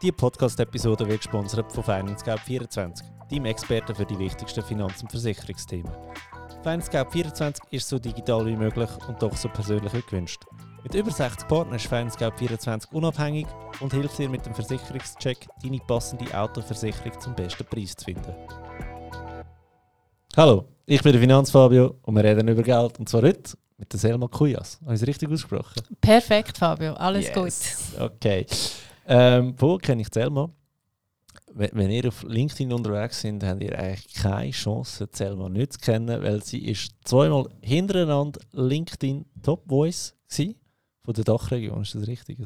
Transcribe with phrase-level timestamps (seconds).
[0.00, 3.02] Diese Podcast-Episode wird gesponsert von FinanceGap24,
[3.32, 5.90] deinem Experten für die wichtigsten Finanz- und Versicherungsthemen.
[6.62, 10.44] FinanceGap24 ist so digital wie möglich und doch so persönlich wie gewünscht.
[10.84, 13.48] Mit über 60 Partnern ist FinanceGap24 unabhängig
[13.80, 18.32] und hilft dir mit dem Versicherungscheck, deine passende Autoversicherung zum besten Preis zu finden.
[20.36, 23.98] Hallo, ich bin der Finanzfabio und wir reden über Geld und zwar heute mit der
[23.98, 24.78] Selma Kujas.
[24.84, 25.82] Habe ich es richtig ausgesprochen?
[26.00, 26.94] Perfekt, Fabio.
[26.94, 27.34] Alles yes.
[27.96, 28.00] gut.
[28.00, 28.46] Okay.
[29.10, 30.50] Ähm, wo kenne ich Selma?
[31.54, 35.78] Wenn, wenn ihr auf LinkedIn unterwegs seid, habt ihr eigentlich keine Chance, Selma nicht zu
[35.78, 40.46] kennen, weil sie ist zweimal hintereinander LinkedIn Top Voice war,
[41.04, 41.82] von der Dachregion.
[41.82, 42.38] Ist das richtig?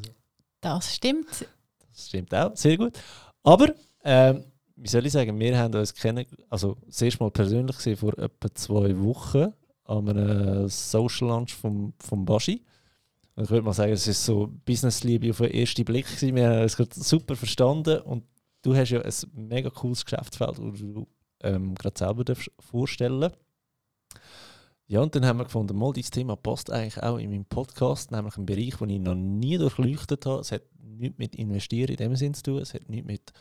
[0.60, 1.46] Das stimmt.
[1.90, 2.96] Das stimmt auch, sehr gut.
[3.42, 3.74] Aber,
[4.04, 4.44] ähm,
[4.76, 8.16] wie soll ich sagen, wir haben uns kennen, also das erste Mal persönlich gesehen vor
[8.16, 9.52] etwa zwei Wochen
[9.84, 12.62] an einem Social Lunch vom, vom Baschi.
[13.36, 16.06] Ich würde mal sagen, es ist so Business-Liebe auf den ersten Blick.
[16.06, 16.36] Gewesen.
[16.36, 18.24] Wir haben es super verstanden und
[18.62, 21.06] du hast ja ein mega cooles Geschäftsfeld, das du
[21.40, 22.24] ähm, gerade selber
[22.60, 23.32] vorstellen
[24.86, 28.10] Ja, und dann haben wir gefunden, mal, dieses Thema passt eigentlich auch in meinem Podcast,
[28.10, 30.40] nämlich ein Bereich, den ich noch nie durchleuchtet habe.
[30.40, 33.32] Es hat nichts mit Investieren in dem Sinn zu tun, es hat, nichts mit,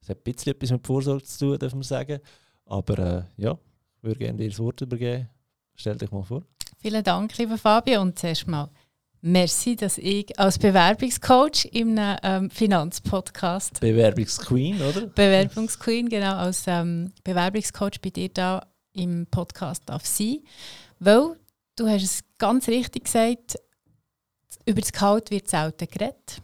[0.00, 2.20] es hat ein bisschen etwas mit Vorsorge zu tun, darf man sagen.
[2.64, 3.58] Aber äh, ja,
[3.96, 5.28] ich würde gerne dir das Wort übergeben.
[5.76, 6.44] Stell dich mal vor.
[6.78, 8.00] Vielen Dank, lieber Fabio.
[8.00, 8.70] Und zuerst mal
[9.26, 13.80] Merci, dass ich als Bewerbungscoach im ähm, Finanzpodcast.
[13.80, 15.06] Bewerbungsqueen, oder?
[15.06, 20.40] Bewerbungsqueen, genau, als ähm, Bewerbungscoach bei dir da im Podcast darf sein.
[20.98, 21.38] Weil,
[21.74, 23.56] du hast es ganz richtig gesagt,
[24.66, 26.42] über das Gehalt wird selten geredet.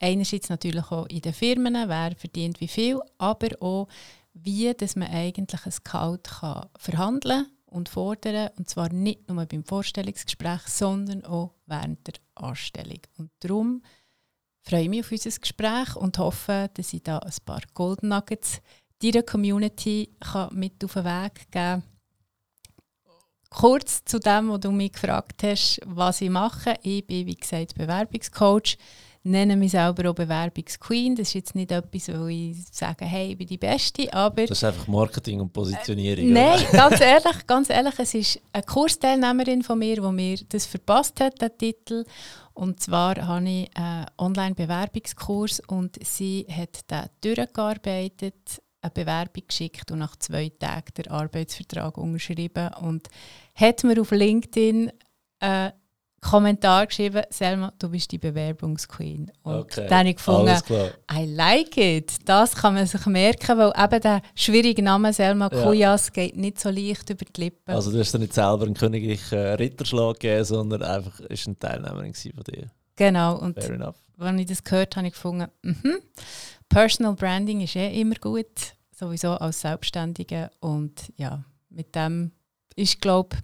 [0.00, 3.86] Einerseits natürlich auch in den Firmen, wer verdient wie viel, aber auch,
[4.32, 8.50] wie dass man eigentlich ein Gehalt kann verhandeln kann und fordern.
[8.56, 13.00] Und zwar nicht nur beim Vorstellungsgespräch, sondern auch während der Anstellung.
[13.18, 13.82] Und darum
[14.62, 18.60] freue ich mich auf unser Gespräch und hoffe, dass ich da ein paar Golden Nuggets
[19.02, 21.82] deiner Community kann mit auf den Weg geben kann.
[23.50, 26.74] Kurz zu dem, was du mich gefragt hast, was ich mache.
[26.82, 28.76] Ich bin, wie gesagt, Bewerbungscoach
[29.24, 31.16] nenne mich selber auch Bewerbungsqueen.
[31.16, 34.46] Das ist jetzt nicht etwas, wo ich sage, hey, ich bin die Beste, aber...
[34.46, 36.26] Das ist einfach Marketing und Positionierung.
[36.26, 40.66] Äh, nein, ganz ehrlich, ganz ehrlich, es ist eine Kursteilnehmerin von mir, die mir das
[40.66, 42.04] verpasst hat, den Titel.
[42.52, 50.00] Und zwar habe ich einen Online-Bewerbungskurs und sie hat den durchgearbeitet, eine Bewerbung geschickt und
[50.00, 53.08] nach zwei Tagen den Arbeitsvertrag unterschrieben und
[53.54, 54.92] hat mir auf LinkedIn
[55.40, 55.70] äh,
[56.24, 59.30] Kommentar geschrieben, Selma, du bist die Bewerbungsqueen.
[59.42, 59.86] Und okay.
[59.88, 60.58] dann habe ich gefunden,
[61.12, 62.16] I like it.
[62.24, 65.62] Das kann man sich merken, weil eben der schwierige Name Selma ja.
[65.62, 67.74] Kujas geht nicht so leicht über die Lippen.
[67.74, 72.14] Also du hast dir nicht selber einen königlichen Ritterschlag gegeben, sondern einfach ist eine Teilnehmerin
[72.14, 72.70] von dir.
[72.96, 73.36] Genau.
[73.38, 73.96] Und Fair enough.
[74.18, 75.98] als ich das gehört habe, habe ich gefunden, mm
[76.70, 80.50] Personal Branding ist eh immer gut, sowieso als Selbstständige.
[80.60, 82.32] Und ja, mit dem
[82.74, 83.36] ist, glaube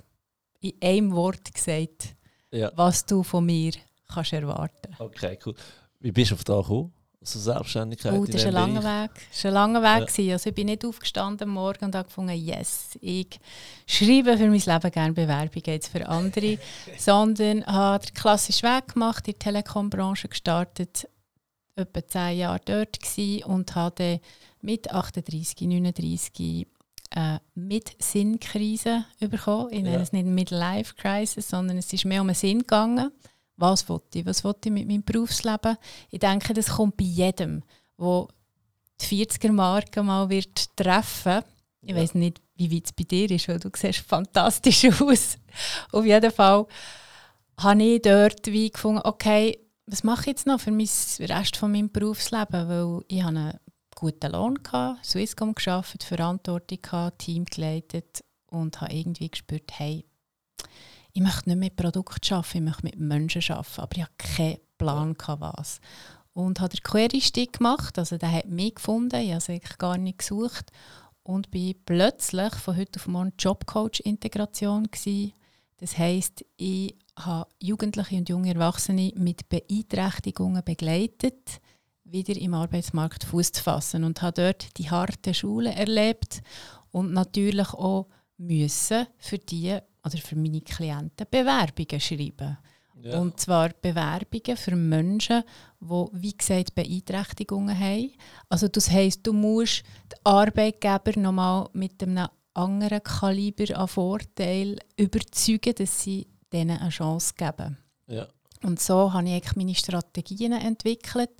[0.60, 2.16] ich, in einem Wort gesagt,
[2.50, 2.70] ja.
[2.74, 3.72] was du von mir
[4.12, 5.54] kannst erwarten Okay, cool.
[6.00, 6.92] Wie bist du auf da gekommen?
[7.20, 9.10] Also Selbstständigkeit oh, das war ein langer Weg.
[9.30, 10.18] Das war ein langer Weg.
[10.18, 10.32] Ja.
[10.32, 13.38] Also ich bin nicht aufgestanden am Morgen und habe gefunden, yes, ich
[13.86, 16.58] schreibe für mein Leben gerne Bewerbungen jetzt für andere,
[16.98, 21.06] sondern habe den klassischen Weg gemacht, in der Telekom-Branche gestartet,
[21.76, 24.20] etwa zehn Jahre dort gewesen und habe
[24.62, 26.66] mit 38, 39
[27.10, 29.72] äh, mit Sinnkrise bekommen.
[29.72, 30.00] Ich nenne ja.
[30.00, 33.10] es nicht Midlife-Crisis, sondern es ist mehr um einen Sinn gegangen.
[33.56, 34.26] Was wollte ich?
[34.26, 35.76] Was wollte ich mit meinem Berufsleben?
[36.10, 37.62] Ich denke, das kommt bei jedem,
[37.98, 38.28] der
[39.00, 41.42] die 40er-Marke mal wird treffen
[41.82, 41.96] Ich ja.
[41.96, 45.36] weiß nicht, wie weit es bei dir ist, weil du siehst fantastisch aus.
[45.92, 46.66] Auf jeden Fall
[47.58, 51.72] habe ich dort wie gefunden, okay, was mache ich jetzt noch für den Rest von
[51.72, 52.68] meinem Berufsleben?
[52.68, 53.60] Weil ich habe eine
[54.00, 60.06] guten Lohn, gehabt, Swisscom geschafft, Verantwortung gehabt, Team geleitet und habe irgendwie gespürt, hey,
[61.12, 64.58] ich möchte nicht mit Produkten arbeiten, ich möchte mit Menschen arbeiten, aber ich hatte keinen
[64.78, 65.80] Plan, gehabt, was.
[66.32, 69.98] Und habe den Query-Stick gemacht, also der hat mich gefunden, ich habe es eigentlich gar
[69.98, 70.70] nicht gesucht
[71.22, 74.88] und bin plötzlich von heute auf morgen Jobcoach-Integration
[75.76, 81.60] Das heisst, ich habe Jugendliche und junge Erwachsene mit Beeinträchtigungen begleitet,
[82.10, 86.42] wieder im Arbeitsmarkt Fuß zu fassen und habe dort die harte Schule erlebt
[86.90, 92.58] und natürlich auch müssen für die oder für meine Klienten Bewerbungen schreiben.
[93.02, 93.18] Ja.
[93.18, 95.42] Und zwar Bewerbungen für Menschen,
[95.80, 98.12] die, wie gesagt, Beeinträchtigungen haben.
[98.48, 105.74] Also das heisst, du musst den Arbeitgeber nochmal mit einem anderen Kaliber an Vorteil überzeugen,
[105.76, 107.78] dass sie denen eine Chance geben.
[108.06, 108.26] Ja.
[108.62, 111.30] Und so habe ich meine Strategien entwickelt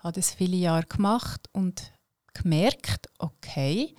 [0.00, 1.92] habe das viele Jahre gemacht und
[2.34, 3.94] gemerkt, okay,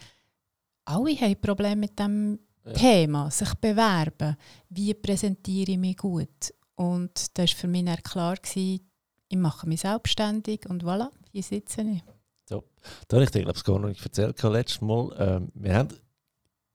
[0.86, 2.74] alle haben Probleme mit dem ja.
[2.74, 4.36] Thema, sich bewerben.
[4.69, 6.53] Wie präsentiere ich mich gut?
[6.75, 8.88] Und da war für mich klar, gewesen,
[9.30, 12.04] ich mache mich selbstständig und voilà, hier sitze ich.
[12.45, 12.63] So,
[13.07, 15.15] da habe ich dir, glaube ich, gar noch nicht erzählt letztes Mal.
[15.18, 15.89] Ähm, wir haben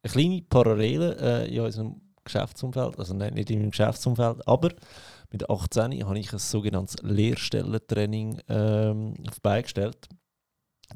[0.03, 4.71] eine kleine Parallele äh, in unserem Geschäftsumfeld, also nicht in meinem Geschäftsumfeld, aber
[5.31, 10.09] mit 18 habe ich ein sogenanntes Lehrstellentraining ähm, auf beigestellt.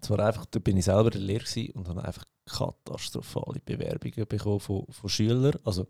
[0.01, 1.45] Zwar einfach, da bin ich selber der Lehre
[1.75, 5.59] und habe einfach katastrophale Bewerbungen bekommen von, von Schülern.
[5.65, 5.87] Also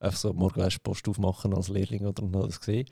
[0.00, 2.88] einfach so morgen Post aufmachen als Lehrling oder und das gesehen.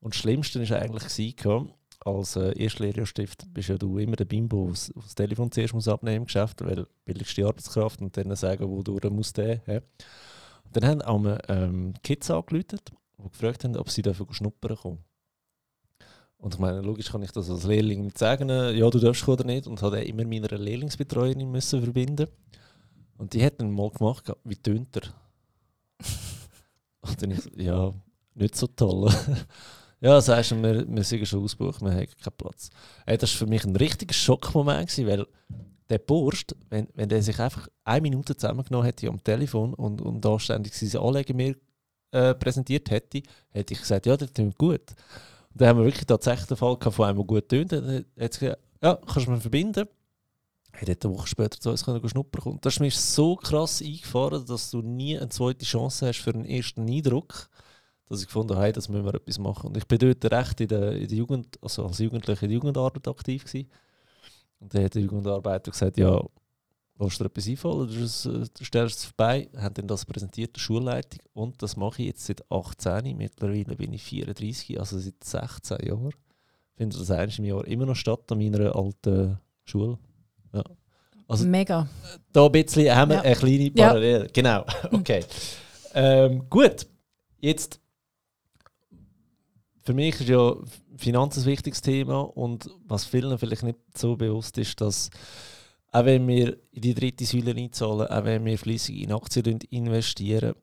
[0.00, 1.72] Und das Schlimmste war eigentlich, gewesen,
[2.04, 6.18] als äh, Erstlehrjahrstift bist ja du immer der Bimbo, der das Telefon zuerst muss abnehmen
[6.18, 9.62] im Geschäft, weil billigste Arbeitskraft und dann sagen, wo du muss der.
[9.66, 9.80] Ja.
[10.72, 12.80] Dann haben auch ähm, Kids angerufen,
[13.18, 15.04] die gefragt haben, ob sie dafür schnuppern kommen.
[16.36, 19.26] Und ich meine, logisch kann ich das als Lehrling nicht sagen, äh, ja, du darfst
[19.26, 19.66] oder nicht.
[19.66, 22.26] Und habe immer meiner Lehrlingsbetreuerin müssen verbinden.
[23.16, 25.02] Und die hat dann mal gemacht, wie tönt er?
[27.00, 27.92] und dann ich, ja,
[28.34, 29.10] nicht so toll.
[30.00, 32.68] ja, sagst du, wir, wir sind schon ausgebucht, wir haben keinen Platz.
[33.06, 35.26] Hey, das war für mich ein richtiger Schockmoment, gewesen, weil
[35.88, 40.22] der Burst, wenn, wenn der sich einfach eine Minute zusammengenommen hätte am Telefon und, und
[40.24, 41.56] da ständig seine Anlegen mir
[42.14, 44.80] äh, präsentiert hätte, hätte ich gesagt, ja, das klingt gut.
[45.50, 47.72] Und dann haben wir wirklich tatsächlich den Fall von einem, der gut tönt.
[47.72, 49.88] Dann hat gesagt, ja, kannst du mich verbinden?
[50.72, 52.58] Er hat eine Woche später zu uns schnuppern kommen.
[52.60, 56.44] Das ist mir so krass eingefahren, dass du nie eine zweite Chance hast für einen
[56.44, 57.48] ersten Eindruck,
[58.08, 59.68] dass ich gefunden habe, hey, das müssen wir etwas machen.
[59.68, 62.54] Und ich bin dort recht in der, in der Jugend, also als Jugendlicher in der
[62.54, 63.70] Jugendarbeit aktiv gewesen.
[64.60, 66.20] Und dann hat der Jugendarbeiter gesagt, ja,
[66.96, 67.88] Du dir etwas einfallen?
[67.88, 71.20] Du, äh, du stellst es vorbei, haben dann das präsentiert, der Schulleitung.
[71.32, 73.16] Und das mache ich jetzt seit 18.
[73.16, 76.12] Mittlerweile bin ich 34, also seit 16 Jahren.
[76.76, 79.98] Findet das eines im Jahr immer noch statt an meiner alten Schule.
[80.52, 80.62] Ja.
[81.26, 81.88] Also, Mega.
[82.32, 83.22] Da ein bisschen haben wir ja.
[83.22, 84.24] eine kleine Parallele.
[84.24, 84.30] Ja.
[84.32, 85.24] Genau, okay.
[85.94, 86.86] ähm, gut,
[87.40, 87.80] jetzt
[89.82, 90.54] für mich ist ja
[90.96, 95.10] Finanzen ein wichtiges Thema und was vielen vielleicht nicht so bewusst ist, dass
[95.94, 100.54] auch wenn wir in die dritte Säule einzahlen, auch wenn wir flüssig in Aktien investieren,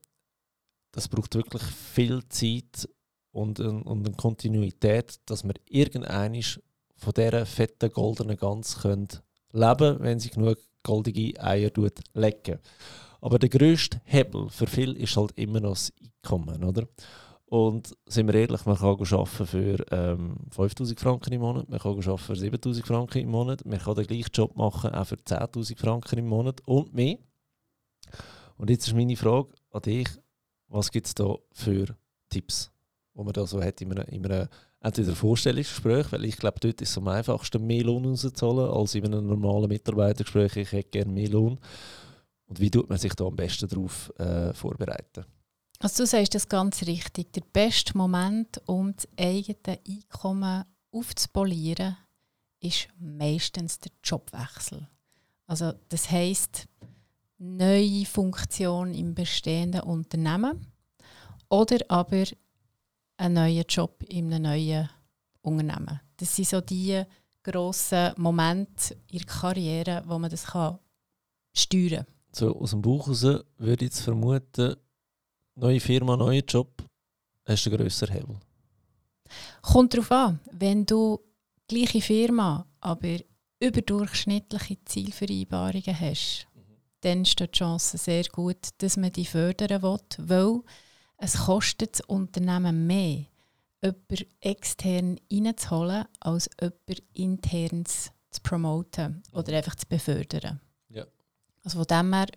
[0.91, 2.89] das braucht wirklich viel Zeit
[3.31, 6.43] und, und eine Kontinuität, dass wir irgendein
[6.97, 9.07] von dieser fetten goldenen Gans können
[9.53, 11.71] leben wenn sie genug goldige Eier
[12.13, 12.59] legen.
[13.21, 16.63] Aber der grösste Hebel für viele ist halt immer noch das Einkommen.
[16.63, 16.87] Oder?
[17.51, 21.97] Und sind wir ehrlich, man kann arbeiten für ähm, 5000 Franken im Monat, man kann
[21.97, 25.77] arbeiten für 7000 Franken im Monat, man kann den gleichen Job machen auch für 10.000
[25.77, 27.17] Franken im Monat und mehr.
[28.55, 30.07] Und jetzt ist meine Frage an dich,
[30.69, 31.87] was gibt es da für
[32.29, 32.71] Tipps,
[33.15, 34.47] die man da so hat in einem, in einem
[34.79, 39.03] entweder Vorstellungsgespräch, weil ich glaube, dort ist es am einfachsten, mehr Lohn rauszuholen als in
[39.03, 40.55] einem normalen Mitarbeitergespräch.
[40.55, 41.59] Ich hätte gerne mehr Lohn.
[42.45, 45.25] Und wie tut man sich da am besten darauf äh, vorbereiten?
[45.81, 47.33] Also du sagst das ganz richtig.
[47.33, 51.97] Der beste Moment, um das eigene Einkommen aufzupolieren,
[52.59, 54.87] ist meistens der Jobwechsel.
[55.47, 56.67] Also das heißt
[57.39, 60.67] neue Funktion im bestehenden Unternehmen
[61.49, 62.25] oder aber
[63.17, 64.89] ein neuer Job in einem neuen
[65.41, 65.99] Unternehmen.
[66.17, 67.03] Das sind so die
[67.41, 70.77] grossen Momente in der Karriere, wo man das kann
[71.53, 72.15] steuern kann.
[72.33, 73.23] So aus dem Buch heraus
[73.57, 74.75] würde ich jetzt vermuten,
[75.55, 76.83] neue Firma, neuer Job,
[77.45, 78.39] hast du einen grösseren Hebel?
[79.61, 80.39] Kommt darauf an.
[80.51, 81.19] Wenn du
[81.67, 83.19] gleiche Firma, aber
[83.59, 86.75] überdurchschnittliche Zielvereinbarungen hast, mhm.
[87.01, 90.61] dann steht die Chance sehr gut, dass man die fördern will, weil
[91.17, 93.25] es kostet das Unternehmen mehr,
[93.81, 100.59] jemanden extern reinzuholen, als jemanden intern zu promoten oder einfach zu befördern.
[100.89, 101.05] Ja.
[101.63, 102.27] Also von dem her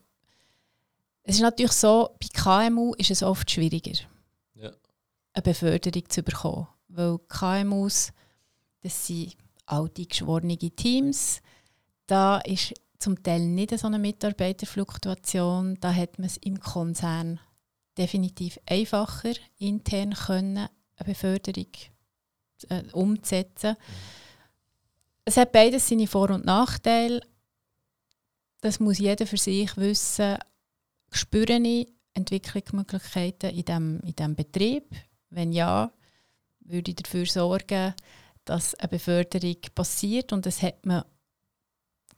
[1.25, 2.29] es ist natürlich so, bei
[2.69, 3.99] KMU ist es oft schwieriger,
[4.55, 4.71] ja.
[5.33, 6.69] eine Beförderung zu bekommen.
[6.89, 8.13] Weil KMUs,
[8.83, 11.41] das sind alte, geschworene Teams.
[12.07, 15.79] Da ist zum Teil nicht so eine Mitarbeiterfluktuation.
[15.81, 17.41] Da hat man es im Konzern
[17.97, 21.73] definitiv einfacher, intern können, eine Beförderung
[22.69, 23.71] äh, umzusetzen.
[23.71, 23.85] Mhm.
[25.25, 27.23] Es hat beides seine Vor- und Nachteile.
[28.61, 30.37] Das muss jeder für sich wissen
[31.17, 34.95] spüre ich Entwicklungsmöglichkeiten in diesem in dem Betrieb?
[35.31, 35.93] Wenn ja,
[36.61, 37.95] würde ich dafür sorgen,
[38.45, 41.05] dass eine Beförderung passiert und das hat man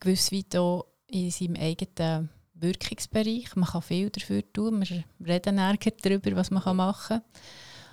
[0.01, 3.55] gewiss weit auch in seinem eigenen Wirkungsbereich.
[3.55, 7.23] Man kann viel dafür tun, wir reden darüber, was man machen kann.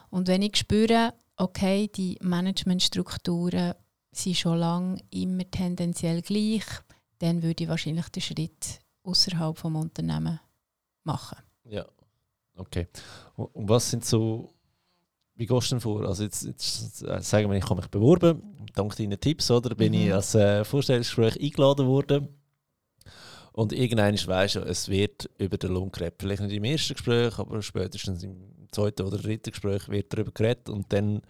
[0.09, 3.73] Und wenn ich spüre, okay, die Managementstrukturen
[4.11, 6.65] sind schon lange immer tendenziell gleich,
[7.19, 10.39] dann würde ich wahrscheinlich den Schritt außerhalb vom Unternehmen
[11.03, 11.37] machen.
[11.65, 11.85] Ja,
[12.55, 12.87] okay.
[13.35, 14.53] Und was sind so,
[15.35, 16.05] wie gehst du denn vor?
[16.05, 18.41] Also jetzt, jetzt sagen wir, ich habe mich beworben,
[18.73, 19.75] dank deinen Tipps, oder?
[19.75, 19.99] Bin mhm.
[19.99, 22.27] ich als äh, Vorstellungsgespräch eingeladen worden.
[23.53, 26.15] Und irgendwann weisst du, es wird über den Lohn geredet.
[26.19, 30.69] Vielleicht nicht im ersten Gespräch, aber spätestens im zweiten oder dritten Gespräch wird darüber geredet.
[30.69, 31.21] Und dann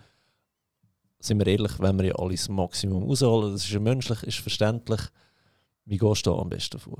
[1.19, 5.01] sind wir ehrlich, wenn wir ja alles Maximum rausholen, das ist ja menschlich, ist verständlich.
[5.85, 6.99] Wie gehst du da am besten vor?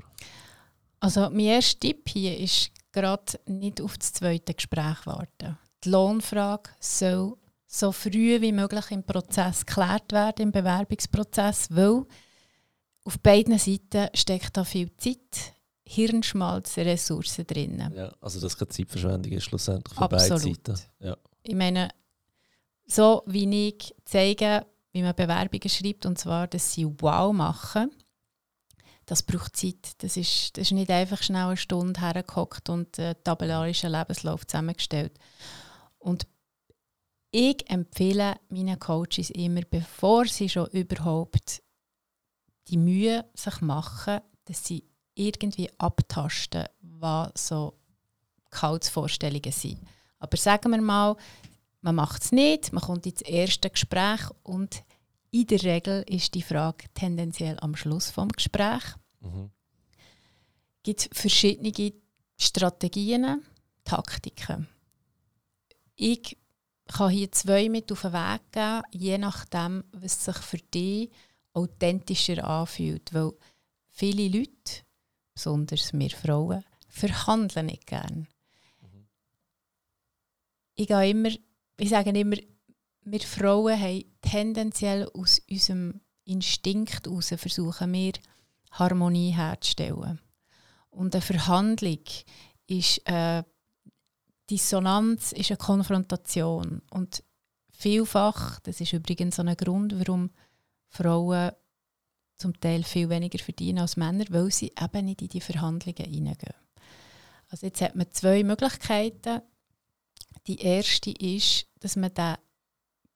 [1.04, 5.58] Also mein erster Tipp hier ist gerade nicht auf das zweite Gespräch warten.
[5.84, 12.06] Die Lohnfrage soll so früh wie möglich im Prozess geklärt werden, im Bewerbungsprozess, weil
[13.04, 15.52] auf beiden Seiten steckt da viel Zeit,
[15.84, 17.90] Hirnschmalz, Ressourcen drin.
[17.94, 20.80] Ja, also das keine Zeitverschwendung ist schlussendlich von beiden Seiten.
[21.00, 21.18] Ja.
[21.42, 21.90] Ich meine,
[22.86, 27.90] so wie ich zeige, wie man Bewerbungen schreibt, und zwar, dass sie wow machen,
[29.06, 29.92] das braucht Zeit.
[29.98, 35.18] Das ist, das ist nicht einfach schnell eine Stunde hergehockt und einen tabellarischen Lebenslauf zusammengestellt.
[35.98, 36.26] Und
[37.30, 41.62] ich empfehle meinen Coaches immer, bevor sie schon überhaupt
[42.68, 44.84] die Mühe sich machen, dass sie
[45.14, 47.74] irgendwie abtasten, was so
[48.50, 49.80] Gehaltsvorstellungen sind.
[50.18, 51.16] Aber sagen wir mal,
[51.80, 54.82] man macht es nicht, man kommt ins erste Gespräch und
[55.34, 58.84] in der Regel ist die Frage tendenziell am Schluss vom Gespräch.
[59.18, 59.50] Mhm.
[60.84, 61.92] Gibt verschiedene
[62.36, 63.42] Strategien,
[63.82, 64.68] Taktiken.
[65.96, 66.38] Ich
[66.86, 71.10] kann hier zwei mit auf den Weg geben, je nachdem, was sich für dich
[71.52, 73.12] authentischer anfühlt.
[73.12, 73.32] Weil
[73.88, 74.84] viele Leute,
[75.34, 78.28] besonders wir Frauen, verhandeln nicht gerne.
[78.82, 79.08] Mhm.
[80.76, 81.30] Ich, immer,
[81.78, 82.36] ich sage immer,
[83.02, 88.12] wir Frauen haben tendenziell aus unserem Instinkt heraus versuchen wir,
[88.72, 90.20] Harmonie herzustellen.
[90.90, 92.04] Und eine Verhandlung
[92.66, 93.44] ist eine
[94.50, 96.82] Dissonanz, ist eine Konfrontation.
[96.90, 97.22] Und
[97.72, 100.30] vielfach, das ist übrigens ein Grund, warum
[100.88, 101.52] Frauen
[102.36, 106.54] zum Teil viel weniger verdienen als Männer, weil sie eben nicht in die Verhandlungen hineingehen.
[107.48, 109.42] Also jetzt hat man zwei Möglichkeiten.
[110.46, 112.36] Die erste ist, dass man den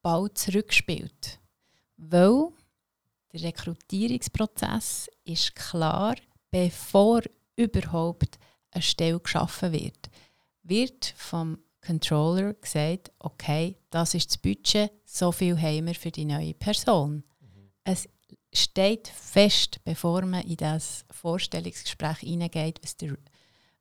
[0.08, 1.38] Ball zurückspielt.
[1.98, 2.48] Weil
[3.34, 6.14] der Rekrutierungsprozess ist klar,
[6.50, 7.20] bevor
[7.56, 8.38] überhaupt
[8.70, 10.08] eine Stelle geschaffen wird,
[10.62, 16.24] wird vom Controller gesagt, okay, das ist das Budget, so viel haben wir für die
[16.24, 17.22] neue Person
[17.88, 18.06] es
[18.52, 23.16] steht fest, bevor man in das Vorstellungsgespräch hineingeht, was der,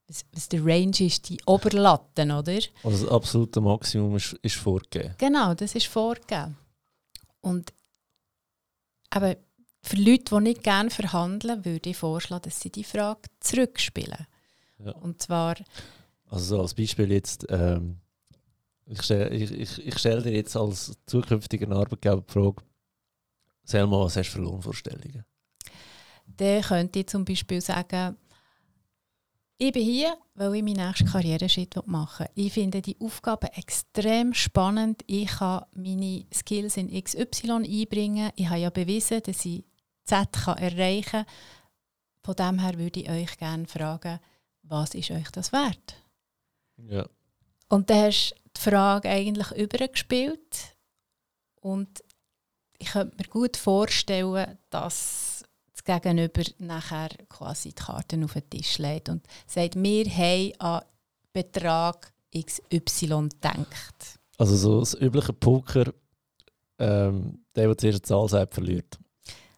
[0.08, 2.60] was, der Range ist, die Oberlatten, oder?
[2.84, 5.16] Also das absolute Maximum ist, ist vorgegeben.
[5.18, 6.58] Genau, das ist vorgegeben.
[7.42, 7.74] Und
[9.10, 9.38] aber
[9.82, 14.28] für Leute, die nicht gerne verhandeln, würde ich vorschlagen, dass sie die Frage zurückspielen.
[14.80, 14.92] Ja.
[14.92, 15.56] Und zwar...
[16.30, 18.02] Also als Beispiel jetzt, ähm,
[18.86, 22.64] ich stelle ich, ich, ich stell dir jetzt als zukünftiger Arbeitgeber die Frage,
[23.64, 25.24] Selma, was hast du für Lohnvorstellungen?
[26.26, 28.18] Dann könnte ich zum Beispiel sagen,
[29.58, 32.46] ich bin hier, weil ich meinen nächsten Karriereschritt machen will.
[32.46, 35.04] Ich finde die Aufgabe extrem spannend.
[35.08, 38.32] Ich kann meine Skills in XY einbringen.
[38.36, 39.64] Ich habe ja bewiesen, dass ich
[40.04, 41.26] Z kann erreichen kann.
[42.24, 44.20] Von dem her würde ich euch gerne fragen,
[44.64, 45.96] was ist euch das wert?
[46.78, 47.08] Ja.
[47.70, 50.76] Und dann hast du die Frage eigentlich übergespielt
[51.62, 52.04] und
[52.78, 55.47] ich könnte mir gut vorstellen, dass das
[55.88, 60.82] Gegenüber nachher quasi die Karten auf den Tisch legt und sagt, wir haben an
[61.34, 64.20] Betrag XY gedacht.
[64.38, 65.94] Also so das übliche Poker,
[66.80, 69.00] ähm, der, der zuerst eine Zahl sagt, verliert.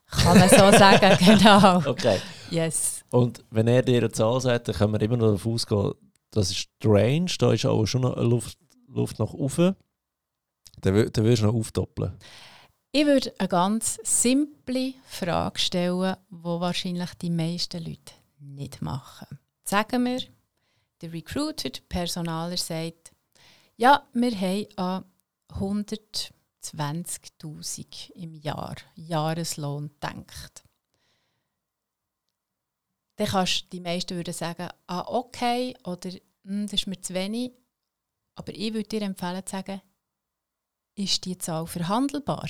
[0.06, 1.90] Kann man so sagen, genau.
[1.90, 2.20] Okay.
[2.50, 3.04] Yes.
[3.12, 5.94] Und wenn er dir eine Zahl sagt, dann können wir immer noch davon ausgehen,
[6.32, 8.58] das ist die Range, da ist auch schon noch Luft,
[8.88, 9.76] Luft nach oben.
[10.82, 12.18] Dann, dann wirst du noch aufdoppeln.
[12.92, 19.38] Ich würde eine ganz simple Frage stellen, die wahrscheinlich die meisten Leute nicht machen.
[19.64, 20.24] Sagen wir,
[21.02, 23.12] der Recruiter, der Personaler sagt,
[23.78, 25.06] ja, wir haben an
[25.50, 30.64] 120.000 im Jahr Jahreslohn gedacht.
[33.18, 36.10] Dann kannst die meisten würden sagen, ah, okay, oder
[36.44, 37.52] hm, das ist mir zu wenig.
[38.34, 39.80] Aber ich würde dir empfehlen zu sagen,
[40.96, 42.50] ist die Zahl verhandelbar?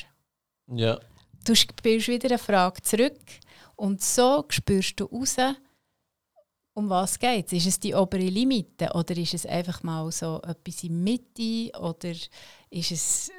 [0.74, 1.00] Ja.
[1.46, 3.20] Du spielst wieder eine Frage zurück
[3.76, 5.38] und so spürst du raus,
[6.74, 7.54] um was geht es.
[7.54, 12.12] Ist es die obere Limite oder ist es einfach mal so etwas in Mitte oder
[12.70, 13.32] ist es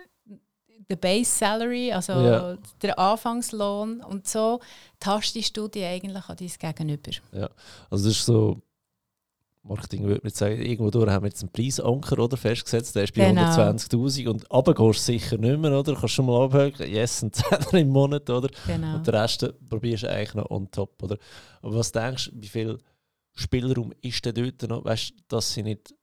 [0.89, 2.57] der Base Salary, also Ja.
[2.83, 4.01] der Anfangslohn.
[4.03, 4.61] Und so
[4.99, 7.11] tastest du dich eigentlich an dein Gegenüber.
[7.91, 8.61] Also das ist so,
[9.63, 13.15] Marketing würde man sagen, irgendwo durch haben wir jetzt einen Preisanker oder, festgesetzt, der ist
[13.15, 13.43] bei Genau.
[13.43, 15.95] 120'000 und runter gehst du sicher nicht mehr, oder?
[15.95, 18.49] Kannst schon mal abhören, yes, ein Zehner im Monat, oder?
[18.67, 18.97] Genau.
[18.97, 21.19] Und den Rest probierst du eigentlich noch on top, oder?
[21.61, 22.79] Aber was denkst du, wie viel
[23.35, 24.85] Spielraum ist denn dort noch?
[24.85, 25.95] Weißt du, dass sie nicht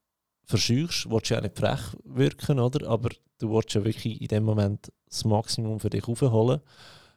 [0.45, 2.87] verscheuchst, du willst ja auch nicht frech wirken, oder?
[2.87, 3.09] Aber
[3.39, 6.61] du willst ja wirklich in dem Moment das Maximum für dich aufholen.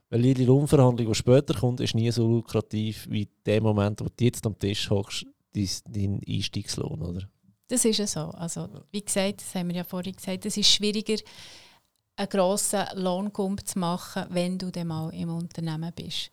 [0.09, 4.25] Weil jede Lohnverhandlung, die später kommt, ist nie so lukrativ wie der Moment, wo du
[4.25, 7.29] jetzt am Tisch hockst, dein, dein Einstiegslohn, oder?
[7.69, 8.31] Das ist ja so.
[8.31, 11.17] Also, wie gesagt, das haben wir ja vorhin gesagt, es ist schwieriger,
[12.17, 16.31] einen grossen Lohngump zu machen, wenn du dann mal im Unternehmen bist.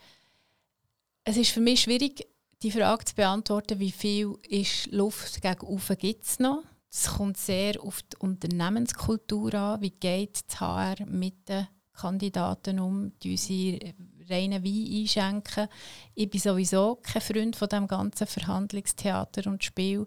[1.23, 2.27] Es ist für mich schwierig,
[2.63, 6.63] die Frage zu beantworten, wie viel ist Luft gegen oben gibt es noch.
[6.91, 9.81] Es kommt sehr auf die Unternehmenskultur an.
[9.81, 13.11] Wie geht das HR mit den Kandidaten um?
[13.19, 13.93] Die sie
[14.29, 15.67] reinen Wein einschenken?
[16.15, 20.05] Ich bin sowieso kein Freund von dem ganzen Verhandlungstheater und Spiel.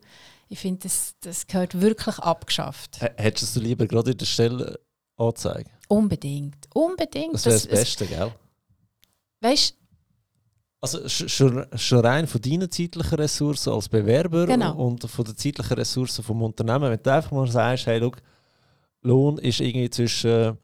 [0.49, 3.01] Ich finde, das, das gehört wirklich abgeschafft.
[3.01, 4.81] H- Hättest du lieber gerade in der Stelle
[5.17, 5.71] anzeigen?
[5.89, 6.67] Unbedingt.
[6.75, 7.35] Unbedingt.
[7.35, 8.33] Das wäre das Beste, gell?
[9.41, 9.75] Weißt
[10.81, 14.75] Also sch- schon, schon rein von deinen zeitlichen Ressourcen als Bewerber Genau.
[14.77, 18.17] und von den zeitlichen Ressourcen vom Unternehmen, wenn du einfach mal sagst, hey, look,
[19.03, 20.59] Lohn ist irgendwie zwischen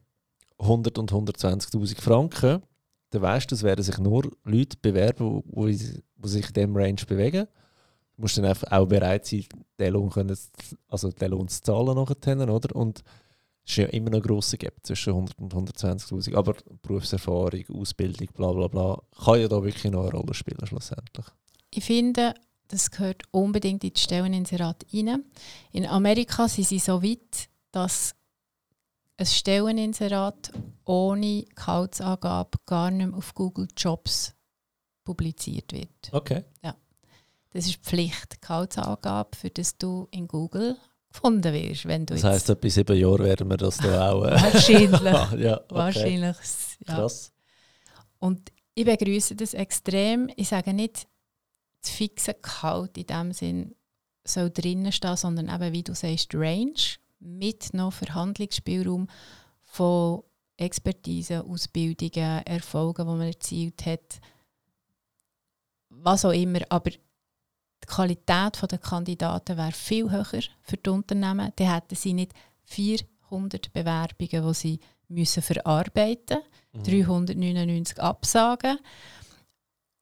[0.59, 2.61] 100 und 120'000 Franken,
[3.09, 5.73] dann weißt du, es werden sich nur Leute bewerben, die,
[6.23, 7.47] sich in diesem Range bewegen.
[8.15, 9.45] Du musst dann einfach auch bereit sein,
[9.79, 10.37] den Lohn, können,
[10.87, 12.75] also den Lohn zu zahlen nachher, oder?
[12.75, 13.03] Und
[13.63, 16.35] es ist ja immer noch ein grosser Gap zwischen 100 und 120'000.
[16.35, 21.25] Aber Berufserfahrung, Ausbildung, bla bla bla, kann ja da wirklich noch eine Rolle spielen schlussendlich.
[21.69, 22.33] Ich finde,
[22.69, 25.23] das gehört unbedingt in die Stelleninserat rein.
[25.71, 28.15] In Amerika sind sie so weit, dass
[29.17, 30.51] ein Stelleninserat
[30.85, 34.33] ohne Gehaltsangabe gar nicht mehr auf Google Jobs
[35.03, 35.89] publiziert wird.
[36.11, 36.43] Okay.
[37.57, 40.77] Das ist Pflicht, Gehaltsangabe, für das du in Google
[41.11, 44.25] gefunden wirst, wenn du Das heisst, etwa sieben Jahre werden wir das da auch.
[44.25, 45.01] Äh, wahrscheinlich,
[45.41, 45.63] ja, okay.
[45.69, 46.37] wahrscheinlich,
[46.87, 46.95] ja.
[46.95, 47.33] Krass.
[48.19, 50.29] Und ich begrüße das extrem.
[50.35, 51.07] Ich sage nicht,
[51.81, 53.75] das fixe Gehalt in dem Sinn
[54.23, 56.73] soll drinnen stehen, sondern eben, wie du sagst, Range
[57.19, 59.07] mit noch Verhandlungsspielraum
[59.63, 60.23] von
[60.57, 64.19] Expertise, Ausbildungen, Erfolgen, die man erzielt hat,
[65.89, 66.59] was auch immer.
[66.69, 71.51] Aber die Qualität der Kandidaten wäre viel höher für die Unternehmen.
[71.55, 76.39] Dann hätten sie nicht 400 Bewerbungen, die sie müssen verarbeiten
[76.73, 77.01] müssen.
[77.01, 77.05] Mhm.
[77.05, 78.79] 399 Absagen.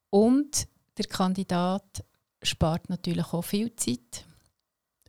[0.10, 2.04] Und der Kandidat
[2.41, 4.25] spart natürlich auch viel Zeit.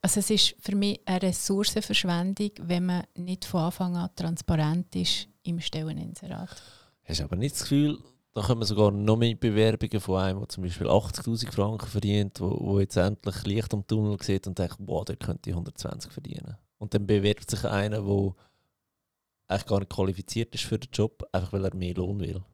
[0.07, 5.27] Also es ist für mich eine Ressourcenverschwendung, wenn man nicht von Anfang an transparent ist
[5.43, 6.63] im Stelleninserat.
[7.03, 7.99] Hast du aber nicht das Gefühl,
[8.33, 12.57] da kommen sogar noch mehr Bewerbungen von einem, der zum Beispiel 80'000 Franken verdient, wo,
[12.61, 16.57] wo jetzt endlich Licht am Tunnel sieht und denkt, wow, der könnte 120 verdienen.
[16.79, 18.35] Und dann bewirbt sich einer, der
[19.49, 22.45] eigentlich gar nicht qualifiziert ist für den Job, einfach weil er mehr Lohn will.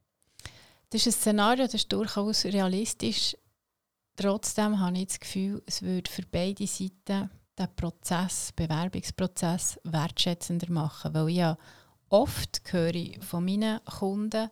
[0.89, 3.37] Das ist ein Szenario, das ist durchaus realistisch.
[4.17, 11.15] Trotzdem habe ich das Gefühl, es würde für beide Seiten den Prozess, Bewerbungsprozess wertschätzender machen.
[11.15, 11.59] Weil ich ja
[12.09, 14.51] oft höre ich von meinen Kunden,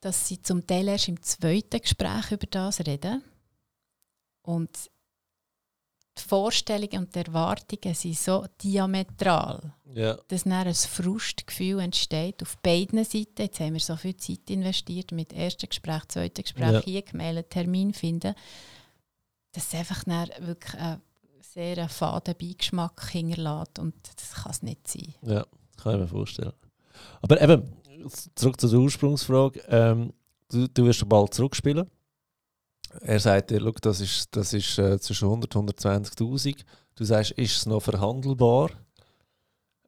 [0.00, 3.22] dass sie zum Teil erst im zweiten Gespräch über das reden.
[4.42, 4.70] Und
[6.18, 10.14] die Vorstellungen und die Erwartungen sind so diametral Ja.
[10.28, 13.42] dass dann ein Frustgefühl entsteht auf beiden Seiten.
[13.42, 16.82] Jetzt haben wir so viel Zeit investiert mit ersten Gespräch, zweiten Gespräch, Ja.
[16.82, 18.34] hier gemeldet, Termin finden.
[19.52, 21.00] Dass es einfach dann wirklich einen
[21.52, 25.14] sehr faden Beigeschmack hinterlässt und das kann es nicht sein.
[25.22, 25.44] Ja,
[25.82, 26.52] kann ich mir vorstellen.
[27.22, 27.72] Aber eben,
[28.34, 29.60] zurück zur Ursprungsfrage.
[29.68, 30.12] Ähm,
[30.48, 31.90] du, du wirst den Ball zurückspielen.
[33.00, 36.64] Er sagt dir, «Schau, das ist, das ist äh, zwischen 100 und 120'000.
[36.94, 38.70] Du sagst, ist es noch verhandelbar?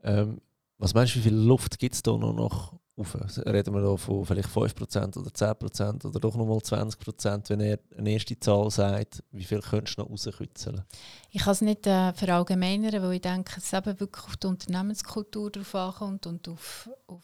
[0.03, 0.40] Ähm,
[0.79, 3.16] was meinst du, wie viel Luft gibt es da noch rauf?
[3.46, 8.11] Reden wir da von vielleicht 5% oder 10% oder doch nochmal 20%, wenn er eine
[8.11, 10.83] erste Zahl sagt, wie viel könntest du noch rauskitzeln?
[11.31, 15.50] Ich kann es nicht äh, verallgemeinern, weil ich denke, es eben wirklich auf die Unternehmenskultur
[15.50, 17.22] drauf ankommt und auf, auf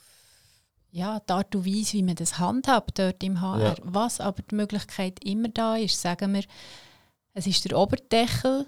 [0.90, 3.60] ja, die Art und Weise, wie man das handhabt dort im HR.
[3.60, 3.74] Ja.
[3.82, 6.44] Was aber die Möglichkeit immer da ist, sagen wir,
[7.34, 8.66] es ist der Oberdeckel,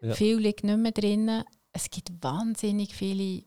[0.00, 0.14] Ja.
[0.14, 1.44] viel liegt nicht mehr drin.
[1.72, 3.44] Es gibt wahnsinnig viele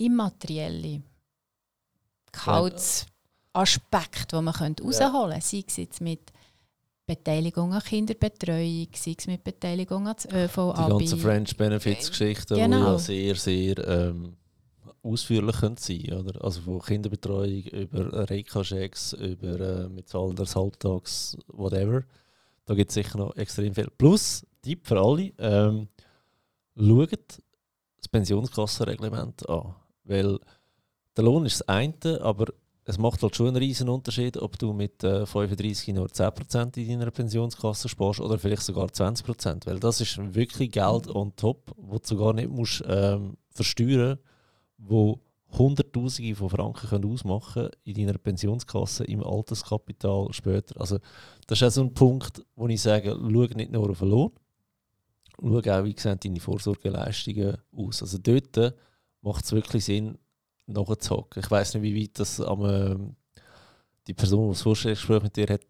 [0.00, 1.02] immaterielle
[2.32, 5.46] Gehaltsaspekte, die man könnte rausholen könnte.
[5.46, 6.32] Sei es jetzt mit
[7.06, 11.08] Beteiligung an Kinderbetreuung, sei es mit Beteiligung an das Die ganze ÖV-Abi.
[11.08, 12.76] French Benefits Geschichte, Genau.
[12.76, 14.36] die ja sehr, sehr ähm,
[15.02, 16.36] ausführlich sein können.
[16.40, 22.04] Also von Kinderbetreuung über Reika-Checks, über äh, mit Alltags, whatever.
[22.66, 23.88] Da gibt es sicher noch extrem viel.
[23.98, 25.88] Plus, Tipp für alle, ähm,
[26.76, 27.40] schaut
[27.96, 29.74] das Pensionskassenreglement an.
[30.10, 30.38] Weil
[31.16, 32.46] der Lohn ist das eine, aber
[32.84, 36.98] es macht halt schon einen riesen Unterschied, ob du mit äh, 35 nur 10% in
[36.98, 39.66] deiner Pensionskasse sparst oder vielleicht sogar 20%.
[39.66, 44.18] Weil das ist wirklich Geld on top, wo du sogar nicht musst, ähm, versteuern
[44.78, 45.20] wo
[45.58, 50.80] Hunderttausende von Franken können ausmachen in deiner Pensionskasse im Alterskapital später.
[50.80, 50.98] Also
[51.46, 54.30] das ist auch so ein Punkt, wo ich sage, schau nicht nur auf den Lohn,
[55.38, 58.02] schau auch, wie sehen deine Vorsorgeleistungen aus.
[58.02, 58.74] Also dort
[59.22, 60.18] macht es wirklich Sinn,
[60.66, 61.42] nachzuhocken.
[61.42, 63.16] Ich weiß nicht, wie weit das am, ähm,
[64.06, 65.62] die Person, die das Vorstellungsgespräch mit dir hat,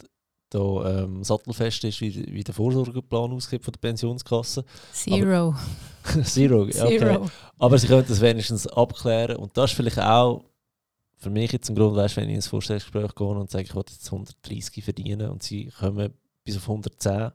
[0.51, 4.65] da ähm, sattelfest ist, wie, wie der Vorsorgeplan aussieht von der Pensionskasse.
[4.93, 5.55] Zero.
[6.03, 6.73] Aber, Zero, okay.
[6.73, 7.31] Zero.
[7.59, 10.45] Aber sie können das wenigstens abklären und das ist vielleicht auch
[11.19, 13.85] für mich jetzt ein Grund, weißt, wenn ich ins Vorstellungsgespräch gehe und sage, ich will
[13.89, 17.31] jetzt 130 verdienen und sie kommen bis auf 110,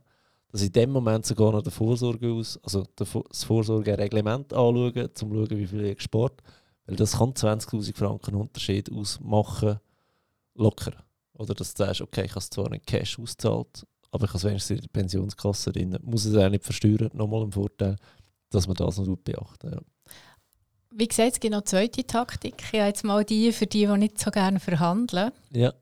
[0.55, 5.27] dass in dem Moment sogar noch die Vorsorge aus, also das Vorsorgereglement anschaue, um zu
[5.27, 6.41] schauen, wie viel ich gespart
[6.85, 9.79] weil das kann 20'000 Franken Unterschied ausmachen,
[10.55, 10.93] locker.
[11.33, 14.37] Oder dass du sagst, okay, ich habe es zwar nicht Cash auszahlt, aber ich habe
[14.37, 15.97] es wenigstens in der Pensionskasse drin.
[16.03, 17.09] Muss es auch nicht versteuern.
[17.13, 17.97] Nochmal ein Vorteil,
[18.49, 19.81] dass man das noch beachten ja.
[20.97, 22.55] Wie gesagt, es gibt noch eine zweite Taktik.
[22.71, 25.31] Ich habe jetzt mal die für die, die nicht so gerne verhandeln.
[25.51, 25.73] Ja.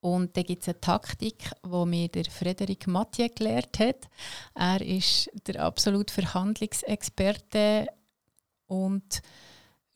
[0.00, 4.08] Und da gibt es eine Taktik, die mir der Frederik Mathieu gelehrt hat.
[4.54, 7.88] Er ist der absolute Verhandlungsexperte
[8.66, 9.22] und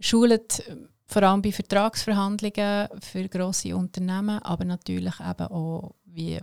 [0.00, 0.64] schult
[1.06, 6.40] vor allem bei Vertragsverhandlungen für grosse Unternehmen, aber natürlich eben auch, wie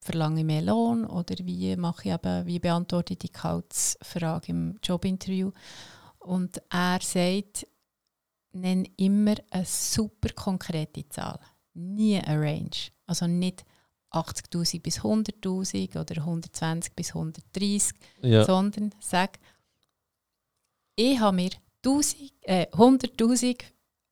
[0.00, 4.78] verlange ich mehr Lohn oder wie mache ich eben, wie beantworte ich die Gehaltsfrage im
[4.82, 5.52] Jobinterview.
[6.18, 7.66] Und er sagt,
[8.52, 11.38] nenne immer eine super konkrete Zahl,
[11.78, 12.70] nie eine Range.
[13.06, 13.64] Also nicht
[14.12, 18.44] 80.000 bis 100.000 oder 120 bis 130, ja.
[18.44, 19.38] sondern sag,
[20.96, 21.50] ich habe mir
[21.84, 23.58] 1000, äh, 100.000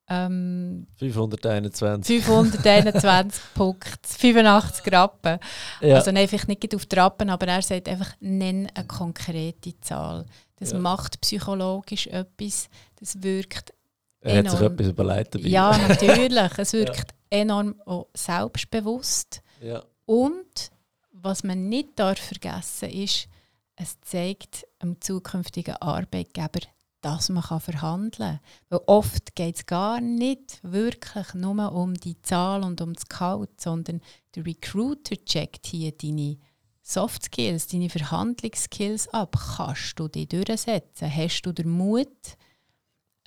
[0.09, 2.25] ähm, 521.
[2.25, 5.39] 521 Punkte, 85 Rappen.
[5.81, 5.97] Ja.
[5.97, 10.27] Also einfach nicht auf die Rappen, aber er sagt einfach, nenn eine konkrete Zahl.
[10.57, 10.79] Das ja.
[10.79, 12.69] macht psychologisch etwas,
[13.01, 13.75] das wirkt
[14.21, 15.49] Er hat sich etwas überlegt dabei.
[15.49, 16.59] Ja, natürlich.
[16.59, 17.16] Es wirkt.
[17.31, 19.43] Enorm auch selbstbewusst.
[19.61, 19.85] Ja.
[20.05, 20.71] Und
[21.13, 23.29] was man nicht darf vergessen ist,
[23.77, 26.61] es zeigt dem zukünftigen Arbeitgeber,
[27.01, 28.41] dass man verhandeln kann.
[28.69, 33.61] Weil oft geht es gar nicht wirklich nur um die Zahl und um das Gehalt,
[33.61, 34.01] sondern
[34.35, 36.39] der Recruiter checkt hier deine
[36.83, 39.37] Soft Skills, deine Verhandlungsskills ab.
[39.57, 41.15] Kannst du die durchsetzen?
[41.15, 42.37] Hast du den Mut,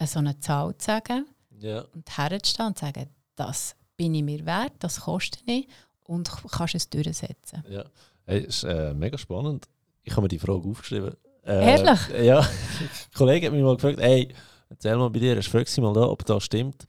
[0.01, 1.25] so eine Zahl zu sagen
[1.59, 1.81] ja.
[1.93, 5.69] und herzustehen und zu sagen, das bin ich mir wert, das kostet nicht
[6.05, 7.65] und kannst es durchsetzen.
[7.69, 7.83] Ja,
[8.25, 9.67] hey, ist äh, mega spannend.
[10.03, 11.99] Ich habe mir die Frage aufgeschrieben äh, Ehrlich?
[12.23, 12.47] Ja, ein
[13.13, 14.29] Kollege hat mich mal gefragt, hey,
[14.69, 16.85] erzähl mal bei dir, frag sie mal da, ob das stimmt.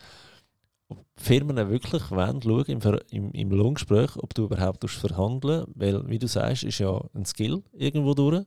[0.86, 6.18] Ob Firmen wirklich wollen schauen im, im, im Lohngespräch, ob du überhaupt verhandeln weil, wie
[6.20, 8.44] du sagst, ist ja ein Skill irgendwo durch.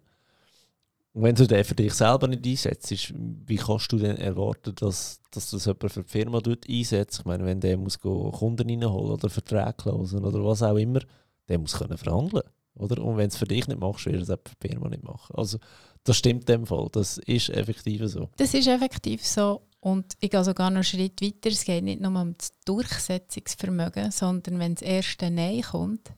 [1.14, 5.22] Und wenn du den für dich selber nicht einsetzt, wie kannst du denn erwarten, dass,
[5.32, 7.20] dass das jemand für die Firma dort einsetzt?
[7.20, 11.02] Ich meine, wenn der muss Kunden reinholen oder Verträge losen oder was auch immer,
[11.48, 12.44] der muss können verhandeln
[12.76, 13.04] oder?
[13.04, 15.04] Und wenn es für dich nicht machst, wirst du es auch für die Firma nicht
[15.04, 15.36] machen.
[15.36, 15.60] Also
[16.04, 16.90] das stimmt in dem Fall.
[16.92, 18.30] Das ist effektiv so.
[18.38, 19.68] Das ist effektiv so.
[19.80, 21.50] Und ich gehe sogar noch einen Schritt weiter.
[21.50, 26.14] Es geht nicht nur um das Durchsetzungsvermögen, sondern wenn das erste Nein kommt,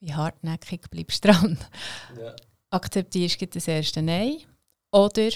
[0.00, 1.58] wie hartnäckig bleibst du dran.
[2.20, 2.34] Ja.
[2.74, 4.38] Akzeptierst du das erste Nein
[4.90, 5.30] oder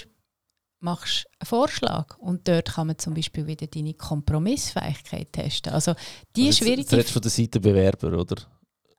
[0.81, 5.73] machst einen Vorschlag und dort kann man zum Beispiel wieder deine Kompromissfähigkeit testen.
[5.73, 5.93] Also
[6.35, 6.97] die also schwierige...
[6.97, 8.35] Jetzt von der Seite Bewerber, oder?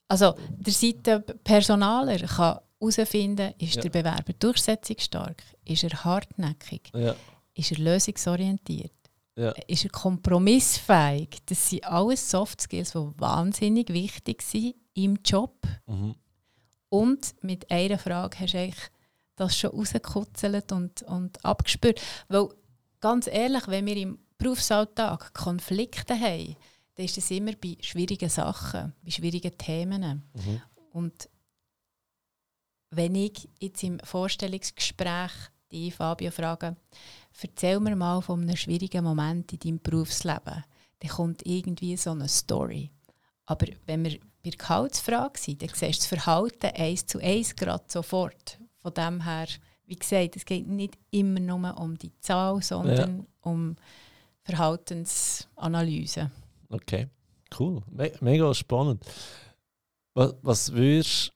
[0.09, 3.83] Also der Seite Personaler kann herausfinden, ist ja.
[3.83, 7.14] der Bewerber durchsetzungsstark, ist er hartnäckig, ja.
[7.55, 8.92] ist er lösungsorientiert,
[9.37, 9.50] ja.
[9.66, 11.38] ist er kompromissfähig.
[11.46, 15.57] Das sind alles Soft Skills, die wahnsinnig wichtig sind im Job.
[15.87, 16.14] Mhm.
[16.90, 18.70] Und mit einer Frage hast du
[19.37, 22.00] das schon rausgekutzelt und, und abgespürt.
[22.29, 22.48] Weil,
[23.00, 26.57] ganz ehrlich, wenn wir im Berufsalltag Konflikte haben,
[26.94, 30.24] dann ist das immer bei schwierigen Sachen, bei schwierigen Themen.
[30.35, 30.62] Mhm.
[30.92, 31.29] Und
[32.90, 35.31] wenn ich jetzt im Vorstellungsgespräch
[35.70, 36.76] die Fabio frage,
[37.40, 40.64] erzähl mir mal von einem schwierigen Moment in deinem Berufsleben,
[40.98, 42.90] dann kommt irgendwie so eine Story.
[43.50, 47.56] Aber wenn wir bei der Gehaltsfrage sind, dann siehst du das Verhalten eins zu eins
[47.56, 48.60] gerade sofort.
[48.78, 49.48] Von dem her,
[49.86, 53.24] wie gesagt, es geht nicht immer nur um die Zahl, sondern ja.
[53.40, 53.74] um
[54.42, 56.30] Verhaltensanalyse.
[56.68, 57.08] Okay,
[57.58, 57.82] cool.
[57.90, 59.04] Me mega spannend.
[60.14, 61.32] Was, was würdest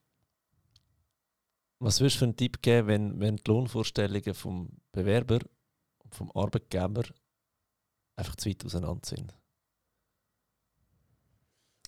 [1.80, 5.40] was würdest du für einen Tipp geben, wenn, wenn die Lohnvorstellungen vom Bewerber
[6.04, 7.02] und vom Arbeitgeber
[8.14, 9.34] einfach zu weit auseinander sind?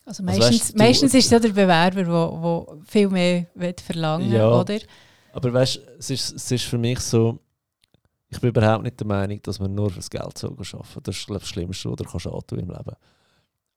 [0.06, 3.46] Also meistens, also weißt, meistens ist es ja der Bewerber, der wo, viel mehr
[3.84, 4.78] verlangen will, ja, oder?
[5.32, 7.40] Aber weißt es ist, es ist für mich so,
[8.28, 11.26] ich bin überhaupt nicht der Meinung, dass man nur fürs Geld soll arbeiten Das ist
[11.26, 12.96] glaub, das Schlimmste, was du kannst antun im Leben.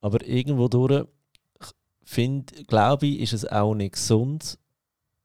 [0.02, 1.06] Aber irgendwo durch,
[2.68, 4.60] glaube ich, ist es auch nicht gesund,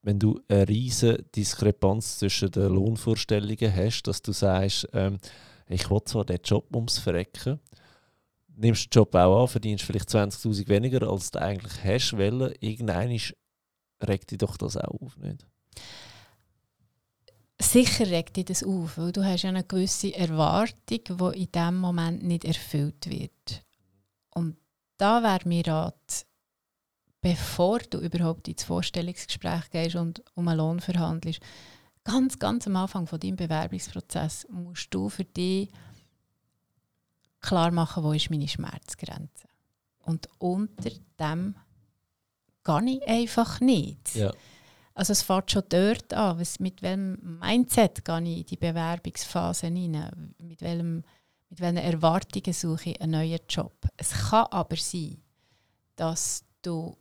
[0.02, 5.18] wenn du eine riesige Diskrepanz zwischen den Lohnvorstellungen hast, dass du sagst, ähm,
[5.68, 7.60] ich will zwar den Job ums Verrecken,
[8.56, 13.18] nimmst den Job auch an, verdienst vielleicht 20'000 weniger, als du eigentlich hast, weil irgendein
[14.02, 15.46] regt dich doch das auch auf, nicht?
[17.60, 21.78] Sicher regt dich das auf, weil du hast ja eine gewisse Erwartung, die in diesem
[21.78, 23.64] Moment nicht erfüllt wird.
[24.30, 24.56] Und
[24.96, 26.26] da wäre mir Rat,
[27.20, 31.40] bevor du überhaupt ins Vorstellungsgespräch gehst und um einen Lohn verhandelst,
[32.02, 35.70] ganz, ganz am Anfang von deinem Bewerbungsprozess musst du für dich
[37.44, 39.48] klar machen, wo ist meine Schmerzgrenze.
[39.98, 41.54] Und unter dem
[42.62, 44.14] kann ich einfach nicht.
[44.14, 44.32] Ja.
[44.94, 49.66] Also es fängt schon dort an, was, mit welchem Mindset gehe ich in die Bewerbungsphase
[49.66, 51.02] hinein, mit, welchem,
[51.50, 53.74] mit welchen Erwartungen suche ich einen neuen Job.
[53.96, 55.20] Es kann aber sein,
[55.96, 56.96] dass du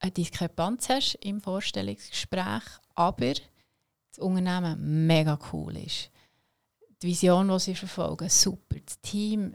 [0.00, 2.62] eine Diskrepanz hast im Vorstellungsgespräch,
[2.94, 6.10] aber das Unternehmen mega cool ist.
[7.02, 8.76] Die Vision, die sie verfolgen, super.
[8.84, 9.54] Das Team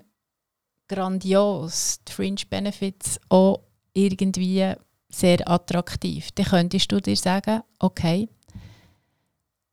[0.88, 2.00] grandios.
[2.08, 3.62] Die Fringe Benefits auch
[3.94, 4.74] irgendwie
[5.10, 6.32] sehr attraktiv.
[6.32, 8.28] Dann könntest du dir sagen, okay,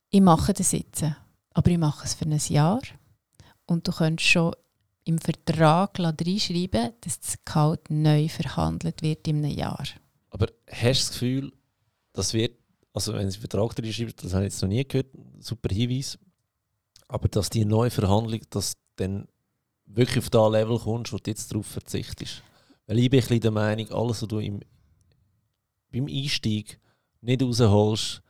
[0.09, 1.03] ich mache das jetzt,
[1.53, 2.81] aber ich mache es für ein Jahr.
[3.65, 4.53] Und du könntest schon
[5.05, 9.83] im Vertrag reinschreiben, dass das Gehalt neu verhandelt wird in einem Jahr.
[10.29, 11.53] Aber hast du das Gefühl,
[12.13, 12.57] das wird,
[12.93, 15.07] also wenn Sie Vertrag drin schreibt, das habe ich jetzt noch nie gehört,
[15.39, 16.17] super Hinweis,
[17.13, 19.27] aber dass die neue Verhandlung, dass dann
[19.85, 22.41] wirklich auf das Level kommst, wo du jetzt darauf verzichtest.
[22.87, 24.61] Weil ich bin ein bisschen der Meinung, alles, was du im,
[25.91, 26.79] beim Einstieg
[27.21, 28.23] nicht rausholst,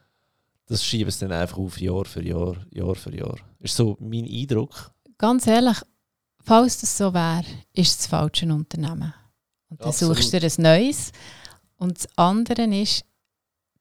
[0.65, 3.37] das schieben sie dann einfach auf Jahr für Jahr, Jahr für Jahr.
[3.59, 4.91] Das ist so mein Eindruck.
[5.17, 5.77] Ganz ehrlich,
[6.41, 9.13] falls das so wäre, ist es das falsche Unternehmen.
[9.69, 10.17] Und dann Absolut.
[10.17, 11.13] suchst du dir ein neues.
[11.77, 13.05] Und das andere ist,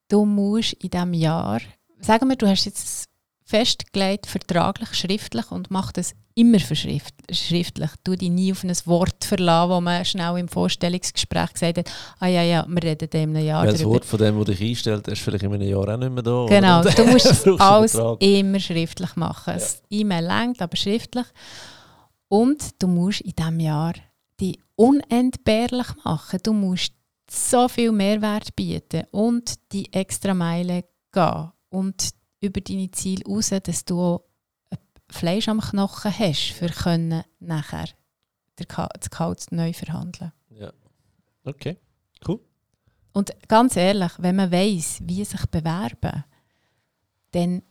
[0.06, 1.60] du musst in diesem Jahr,
[2.00, 3.11] sagen wir, du hast jetzt
[3.44, 7.90] festgelegt, vertraglich, schriftlich und mach das immer schriftlich.
[8.04, 12.26] Du dich nie auf ein Wort verlassen, wo man schnell im Vorstellungsgespräch gesagt hat, ah
[12.26, 15.08] ja, ja, wir reden in einem Jahr Weil das Wort von dem, der dich einstellt,
[15.08, 16.46] ist vielleicht in einem Jahr auch nicht mehr da.
[16.48, 16.90] Genau, oder?
[16.96, 19.50] du musst es alles immer schriftlich machen.
[19.50, 19.54] Ja.
[19.54, 21.26] Das E-Mail längt, aber schriftlich.
[22.28, 23.92] Und du musst in diesem Jahr
[24.40, 26.40] die unentbehrlich machen.
[26.42, 26.92] Du musst
[27.30, 32.10] so viel Mehrwert bieten und die extra Meile gehen und
[32.42, 34.20] über deine Ziele raus, dass du
[35.08, 37.88] Fleisch am Knochen hast, für können nachher
[38.56, 40.32] das Gehalt neu verhandeln.
[40.50, 40.72] Ja,
[41.44, 41.78] okay,
[42.26, 42.40] cool.
[43.12, 46.24] Und ganz ehrlich, wenn man weiß, wie sich bewerben,
[47.32, 47.62] dann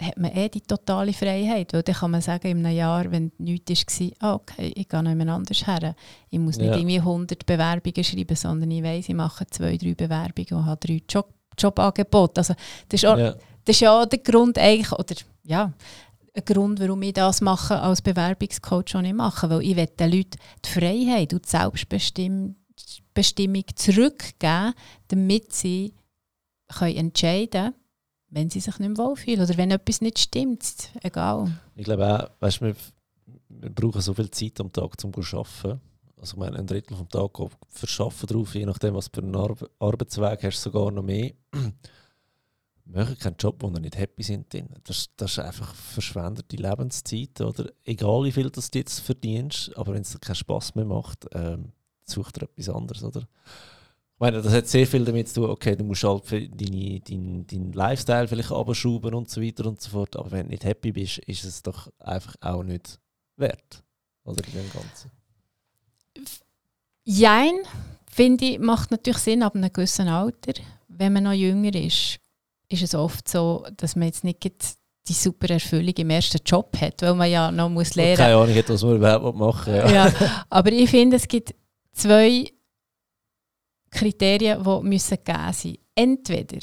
[0.00, 1.72] hat man eh die totale Freiheit.
[1.72, 5.02] Weil dann kann man sagen, in einem Jahr, wenn nichts war, ah, okay, ich gehe
[5.02, 5.94] noch jemand anders her.
[6.30, 6.76] Ich muss nicht ja.
[6.76, 11.02] irgendwie 100 Bewerbungen schreiben, sondern ich weiß, ich mache zwei, drei Bewerbungen und habe drei
[11.08, 12.40] Job Jobangebote.
[12.40, 12.54] Also,
[12.88, 13.34] das, ist auch, ja.
[13.64, 15.72] das ist ja auch der Grund eigentlich, oder ja,
[16.34, 19.48] ein Grund, warum ich das mache als Bewerbungscoach schon nicht mache.
[19.50, 22.56] Weil ich will den Leuten die Freiheit und die Selbstbestimmung
[23.74, 24.74] zurückgeben,
[25.08, 25.94] damit sie
[26.68, 27.74] können entscheiden können,
[28.30, 30.90] wenn sie sich nicht mehr wohlfühlen oder wenn etwas nicht stimmt.
[31.02, 31.50] Egal.
[31.74, 32.74] Ich glaube auch, weißt, wir,
[33.48, 35.80] wir brauchen so viel Zeit am Tag, um zu arbeiten.
[36.20, 37.30] Also ich meine, ein Drittel vom Tag
[37.68, 41.32] verschaffen drauf, je nachdem, was für einen Ar Arbeitsweg hast, sogar noch mehr.
[42.88, 44.46] machen keinen Job, wo ihr nicht happy sind.
[44.84, 47.40] Das, das ist einfach verschwendete Lebenszeit.
[47.40, 47.70] Oder?
[47.84, 51.72] Egal wie viel du jetzt verdienst, aber wenn es dir keinen Spass mehr macht, ähm,
[52.04, 53.04] such dir etwas anderes.
[53.04, 53.20] Oder?
[53.20, 57.46] Ich meine, das hat sehr viel damit zu tun, okay, du musst halt deinen dein,
[57.46, 60.16] dein Lifestyle vielleicht abschrauben und so weiter und so fort.
[60.16, 62.98] Aber wenn du nicht happy bist, ist es doch einfach auch nicht
[63.36, 63.84] wert.
[64.24, 65.10] Oder in dem Ganzen.
[67.04, 67.54] Jein,
[68.10, 70.52] finde ich, macht natürlich Sinn ab einem gewissen Alter.
[70.88, 72.18] Wenn man noch jünger ist,
[72.68, 74.44] ist es oft so, dass man jetzt nicht
[75.08, 78.18] die super Erfüllung im ersten Job hat, weil man ja noch muss lernen muss.
[78.18, 79.90] Keine Ahnung was man überhaupt machen ja.
[79.90, 80.44] ja.
[80.50, 81.54] Aber ich finde, es gibt
[81.92, 82.52] zwei
[83.90, 86.58] Kriterien, die müssen gegeben sein Entweder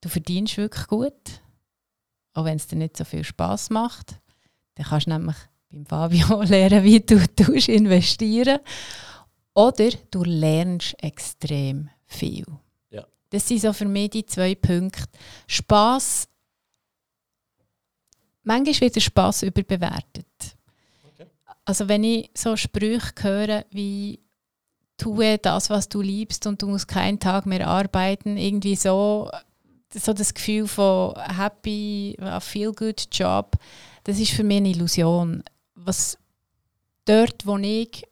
[0.00, 1.40] du verdienst wirklich gut,
[2.34, 4.18] auch wenn es dir nicht so viel Spaß macht,
[4.74, 5.36] dann kannst du nämlich
[5.72, 8.60] beim Fabio lernen, wie du tust, investieren
[9.54, 12.46] oder du lernst extrem viel.
[12.90, 13.04] Ja.
[13.30, 15.08] Das sind so für mich die zwei Punkte.
[15.46, 16.28] Spass.
[18.44, 20.26] Manchmal wird der Spass überbewertet.
[21.12, 21.26] Okay.
[21.64, 24.20] Also wenn ich so Sprüche höre wie
[24.98, 29.30] tue das, was du liebst und du musst keinen Tag mehr arbeiten, irgendwie so,
[29.92, 33.56] so das Gefühl von happy, a feel good Job,
[34.04, 35.42] das ist für mich eine Illusion.
[35.84, 36.18] Was
[37.04, 38.04] dort, wo ich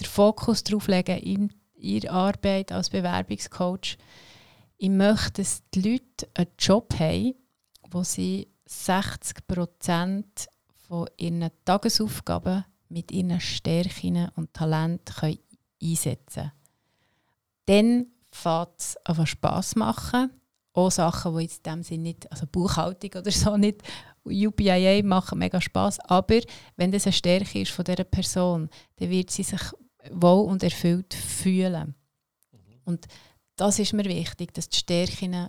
[0.00, 3.96] den Fokus drauf lege in ihrer Arbeit als Bewerbungscoach,
[4.76, 7.34] ich möchte, dass die Leute einen Job haben,
[7.90, 10.48] wo sie 60 Prozent
[10.86, 15.38] von ihren Tagesaufgaben mit ihren Stärken und Talenten
[15.82, 16.52] einsetzen können.
[17.66, 20.30] Dann fängt es an Spass machen.
[20.72, 23.82] Auch Sachen, die in dem Sinne nicht, also Buchhaltung oder so nicht,
[24.30, 25.98] UPIA machen mega Spass.
[26.00, 26.40] Aber
[26.76, 29.60] wenn das eine Stärke ist von dieser Person, dann wird sie sich
[30.10, 31.94] wohl und erfüllt fühlen.
[32.84, 33.06] Und
[33.56, 35.48] das ist mir wichtig, dass die Stärken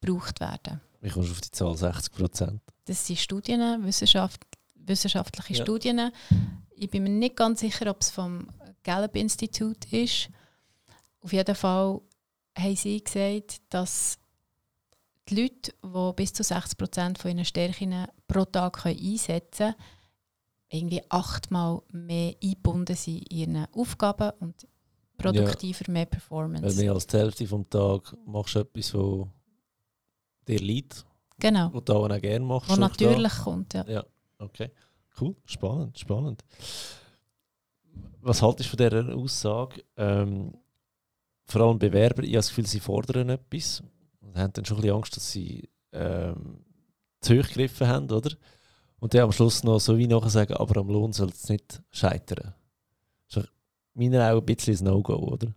[0.00, 0.80] gebraucht werden.
[1.00, 2.60] Wie kommst du auf die Zahl 60 Prozent?
[2.86, 4.40] Das sind Studien, Wissenschaft,
[4.74, 5.62] wissenschaftliche Ja.
[5.64, 6.10] Studien.
[6.70, 8.48] Ich bin mir nicht ganz sicher, ob es vom
[8.82, 10.30] Gallup-Institut ist.
[11.20, 12.00] Auf jeden Fall
[12.56, 14.18] haben sie gesagt, dass
[15.30, 19.74] die Leute, die bis zu 60% von ihren Stärken pro Tag können einsetzen können,
[20.70, 24.66] irgendwie achtmal mehr eingebunden sind in ihren Aufgaben und
[25.16, 26.76] produktiver mehr Weil Performance.
[26.80, 29.28] mehr als die Hälfte vom Tag machst du etwas, wo
[30.46, 31.04] dir liegt,
[31.40, 32.68] Genau, was du auch gerne machst.
[32.68, 33.72] was natürlich kommt.
[33.74, 33.84] Ja.
[33.88, 34.04] Ja,
[34.38, 34.70] okay.
[35.20, 36.44] Cool, spannend, spannend.
[38.20, 39.84] Was haltest du von dieser Aussage?
[39.96, 40.52] Ähm,
[41.44, 43.90] vor allem Bewerber, ich habe das Gefühl, sie fordern etwas und
[44.38, 46.64] haben dann schon ein bisschen Angst, dass sie ähm,
[47.20, 48.30] zu hoch gegriffen haben, oder?
[49.00, 51.82] Und dann am Schluss noch so wie nachher sagen, aber am Lohn soll es nicht
[51.90, 52.54] scheitern.
[53.28, 53.50] Das ist
[53.94, 55.52] in meiner Augen ein bisschen ein No-Go, oder?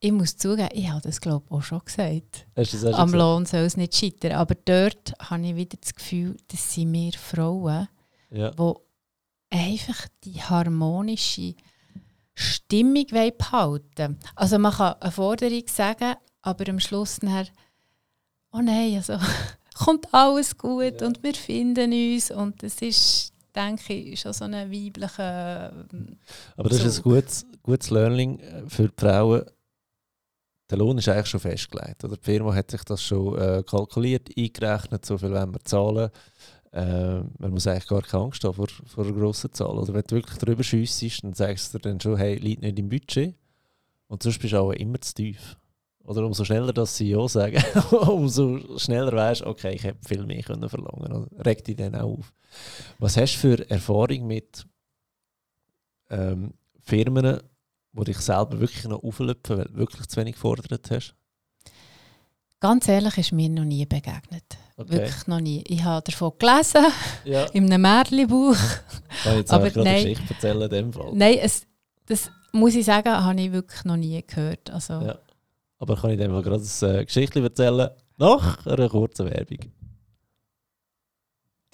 [0.00, 2.46] Ich muss zugeben, ich habe das glaube ich auch schon gesagt.
[2.56, 3.18] Hast du das auch schon Am gesagt?
[3.20, 4.32] Lohn soll es nicht scheitern.
[4.32, 7.88] Aber dort habe ich wieder das Gefühl, dass sind wir Frauen,
[8.30, 8.50] Ja.
[8.50, 8.72] die
[9.50, 11.54] einfach die harmonische
[12.38, 17.48] Stimmung wollen behalten Also man kann eine Forderung sagen, aber am Schluss nachher,
[18.52, 19.18] oh nein, also
[19.74, 21.06] kommt alles gut Ja.
[21.06, 22.30] und wir finden uns.
[22.30, 25.72] Und das ist, denke ich, schon so eine weibliche...
[25.92, 26.18] ähm,
[26.56, 27.04] Aber das ist ein Zug.
[27.04, 29.42] gutes, gutes Learning äh, für die Frauen.
[30.70, 32.04] Der Lohn ist eigentlich schon festgelegt.
[32.04, 32.16] Oder?
[32.16, 36.10] Die Firma hat sich das schon äh, kalkuliert, eingerechnet, so viel wollen wir zahlen.
[36.78, 39.76] Äh, man muss eigentlich gar keine Angst haben vor, vor einer grossen Zahl.
[39.76, 42.78] Oder wenn du wirklich drüber schiessest, dann sagst du dir dann schon, hey, liegt nicht
[42.78, 43.34] im Budget.
[44.06, 45.56] Und sonst bist du auch immer zu tief.
[46.04, 50.24] Oder umso schneller das sie ja sagen, umso schneller weißt du, okay, ich hätte viel
[50.24, 52.32] mehr können verlangen Oder regt dich dann auch auf.
[52.98, 54.64] Was hast du für Erfahrung mit
[56.10, 57.40] ähm, Firmen,
[57.92, 61.16] die dich selber wirklich noch auflöpfen, weil du wirklich zu wenig gefordert hast?
[62.60, 64.58] Ganz ehrlich, ist mir noch nie begegnet.
[64.80, 64.92] Okay.
[64.92, 65.64] Wirklich noch nie.
[65.66, 66.86] Ich habe davon gelesen,
[67.24, 67.44] Ja.
[67.46, 68.56] in einem Märchenbuch.
[69.24, 70.08] Kann ich jetzt Aber gerade eine nein.
[70.14, 71.10] Geschichte erzählen in dem Fall?
[71.14, 71.66] Nein, es,
[72.06, 74.70] das muss ich sagen, habe ich wirklich noch nie gehört.
[74.70, 75.18] Also, Ja.
[75.80, 77.90] Aber kann ich in dem Fall gerade eine äh, Geschichte erzählen?
[78.18, 79.58] Nach einer kurzen Werbung.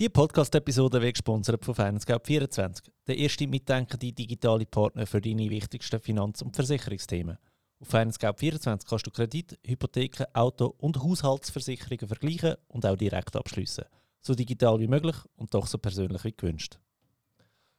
[0.01, 6.43] Die Podcast-Episode wird gesponsert von FinanceGap24, der erste mitdenkende digitale Partner für deine wichtigsten Finanz-
[6.43, 7.39] und Versicherungsthemen.
[7.85, 13.85] Auf FinanceGap24 kannst du Kredit, Hypotheken, Auto- und Haushaltsversicherungen vergleichen und auch direkt abschließen.
[14.23, 16.79] So digital wie möglich und doch so persönlich wie gewünscht.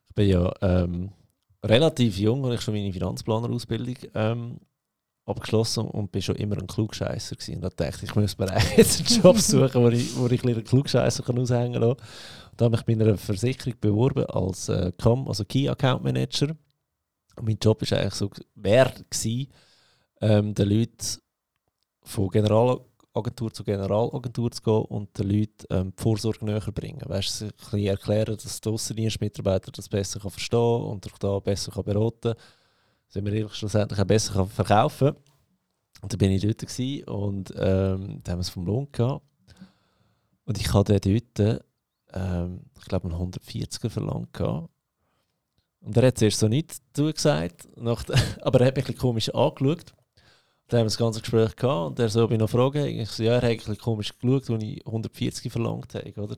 [0.07, 1.11] Ich bin ja ähm,
[1.63, 4.59] relativ jung, als ich schon meine Finanzplanerausbildung ähm,
[5.25, 7.55] abgeschlossen und bin schon immer ein Klugscheisser gewesen.
[7.55, 8.45] Und da dachte ich, ich muss mir
[8.77, 11.95] jetzt einen Job suchen, wo ich, wo ich ein bisschen Klugscheisser kann aushängen kann.
[12.51, 16.49] Und habe ich mich bei einer Versicherung beworben als äh, CAM, also Key Account Manager.
[17.37, 19.47] Und mein Job war eigentlich so, wäre gewesen,
[20.21, 21.19] ähm, den Leuten
[22.03, 27.01] von Generalagentur zu Generalagentur zu gehen und den Leuten ähm, die Vorsorge näher bringen.
[27.05, 31.39] Weißt du, ein bisschen erklären, dass der Aussendienstmitarbeiter das besser kann verstehen und durch da
[31.39, 32.43] besser kann beraten kann
[33.07, 35.13] sind wir ehrlich schlussendlich auch besser kann verkaufen
[36.01, 39.25] Und dann bin ich dort und ähm, da haben wir es vom Lohn gehabt.
[40.45, 41.63] Und ich hatte dort,
[42.13, 44.69] ähm, ich glaube, einen 140er verlangt gehabt.
[45.79, 48.03] Und er hat zuerst so nichts zugesagt, nach,
[48.41, 49.94] aber er hat mich ein komisch angeschaut.
[50.67, 52.87] Dann haben wir das ganze Gespräch gehabt und er so bei noch Fragen.
[52.87, 56.35] Ich so, ja, er hat ein komisch geschaut, als ich 140 verlangt habe, oder?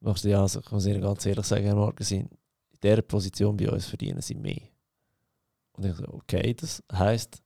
[0.00, 2.28] Ich so, ja, also, ich Ihnen ganz ehrlich sagen, Herr Markesin,
[2.70, 4.60] in dieser Position bei uns verdienen Sie mehr.
[5.72, 7.40] Und ich so, okay, das heisst,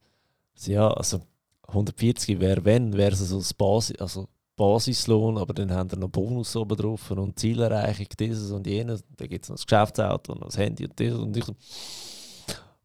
[0.66, 1.20] ja, also
[1.68, 6.08] 140 wäre wenn, wäre es also das Basis, also Basislohn, aber dann haben wir noch
[6.08, 9.02] Bonus oben drauf und Zielerreichung, dieses und jenes.
[9.16, 11.54] Dann gibt es noch das Geschäftsauto und das Handy und dieses und ich so,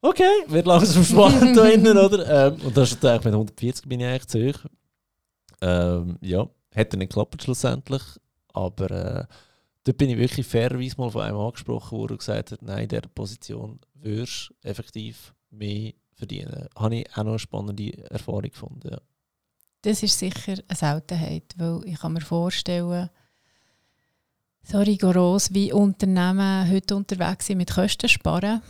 [0.01, 2.47] okay, wird langsam spannend da innen, oder?
[2.47, 4.65] Ähm, und das ist eigentlich mit 140 bin ich eigentlich zu hoch.
[5.61, 8.03] Ähm, ja, hätte nicht geklappt schlussendlich,
[8.53, 9.25] aber äh,
[9.83, 12.89] dort bin ich wirklich fairerweise mal von einem angesprochen worden und gesagt hat, nein, in
[12.89, 16.67] dieser Position wirst du effektiv mehr verdienen.
[16.75, 18.99] Habe ich auch noch eine spannende Erfahrung gefunden, ja.
[19.83, 23.09] Das ist sicher eine Seltenheit, weil ich kann mir vorstellen,
[24.63, 28.61] so rigoros wie Unternehmen heute unterwegs sind mit Kosten sparen.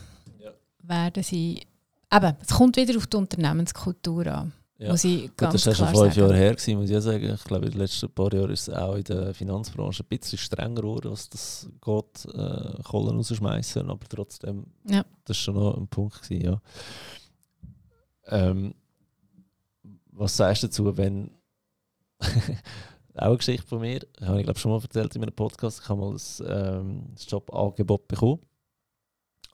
[0.87, 1.61] Werden sie,
[2.13, 4.91] eben, es kommt wieder auf die Unternehmenskultur an, Ja.
[4.91, 6.15] muss ich Gut, ganz das war schon fünf.
[6.15, 7.33] Jahre her, gewesen, muss ich sagen.
[7.33, 10.37] Ich glaube, in den letzten paar Jahren ist es auch in der Finanzbranche ein bisschen
[10.37, 13.89] strenger geworden, was das geht, äh, Kohlen rausschmeißen.
[13.89, 15.03] Aber trotzdem, Ja.
[15.25, 16.21] das war schon noch ein Punkt.
[16.21, 16.61] Gewesen, ja.
[18.27, 18.73] ähm,
[20.11, 21.31] was sagst du dazu, wenn.
[23.15, 25.89] auch eine Geschichte von mir, habe ich glaube schon mal erzählt in einem Podcast, ich
[25.89, 28.39] habe mal ein, ähm, Jobangebot bekommen.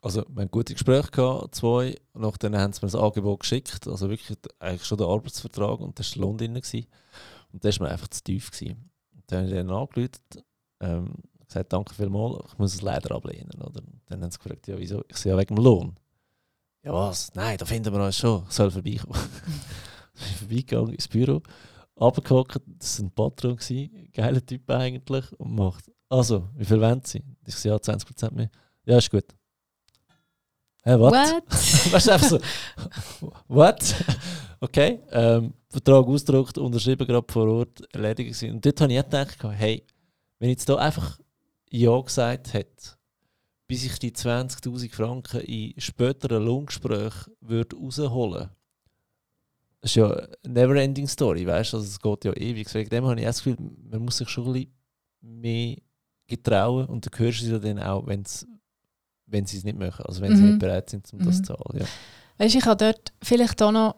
[0.04, 1.96] Also, wir haben gute Gespräche gehabt, zwei.
[2.12, 3.88] Und nachdem haben sie mir das Angebot geschickt.
[3.88, 6.52] Also wirklich eigentlich schon der Arbeitsvertrag und da war Lohn drin.
[6.52, 6.86] Gewesen.
[7.54, 8.50] Und das war mir einfach zu tief.
[8.50, 8.90] Gewesen.
[9.28, 10.10] Dann habe ich dann angerufen,
[10.80, 11.14] ähm,
[11.46, 13.62] gesagt, danke vielmals, ich muss es leider ablehnen.
[13.62, 13.80] Oder?
[14.04, 15.02] Dann haben sie gefragt, ja, wieso?
[15.08, 15.96] Ich sage, ja, wegen dem Lohn.
[16.82, 17.32] Ja, was?
[17.32, 18.44] Nein, da finden wir uns schon.
[18.46, 19.18] Ich soll vorbeikommen.
[20.16, 21.40] ich bin vorbeigegangen ins Büro,
[21.98, 27.00] runtergehockt, das war ein Patron, gewesen, geiler Typ eigentlich, und macht, also, wie viel wollen
[27.02, 27.22] Sie?
[27.46, 28.50] Ich sage, ja, 20% mehr.
[28.84, 29.24] Ja, ist gut.
[30.84, 31.32] Hä, was?
[31.32, 31.92] What?
[31.92, 32.38] weißt du, einfach so,
[33.48, 33.94] what?
[34.60, 38.54] okay, ähm, Vertrag ausgedruckt, unterschrieben, gerade vor Ort, erledigt gewesen.
[38.54, 39.82] Und dort habe ich gedacht, hey,
[40.38, 41.18] wenn ich jetzt da einfach
[41.70, 42.96] Ja gesagt hätte,
[43.66, 48.50] bis ich die 20'000 Franken in späteren Lohngesprächen würde rausholen
[49.84, 51.76] das ist ja eine never-ending Story, weißt du?
[51.76, 52.72] Also es geht ja ewig.
[52.72, 53.58] Wegen dem habe ich das Gefühl,
[53.90, 54.72] man muss sich schon ein bisschen
[55.20, 55.76] mehr
[56.26, 58.46] getrauen und dann hörst du es ja dann auch, wenn's,
[59.26, 60.48] wenn sie es nicht machen, also wenn sie Mhm.
[60.50, 61.44] nicht bereit sind, um das Mhm.
[61.44, 61.80] zu zahlen.
[61.80, 61.86] Ja.
[62.38, 63.96] Weißt, ich habe dort vielleicht auch noch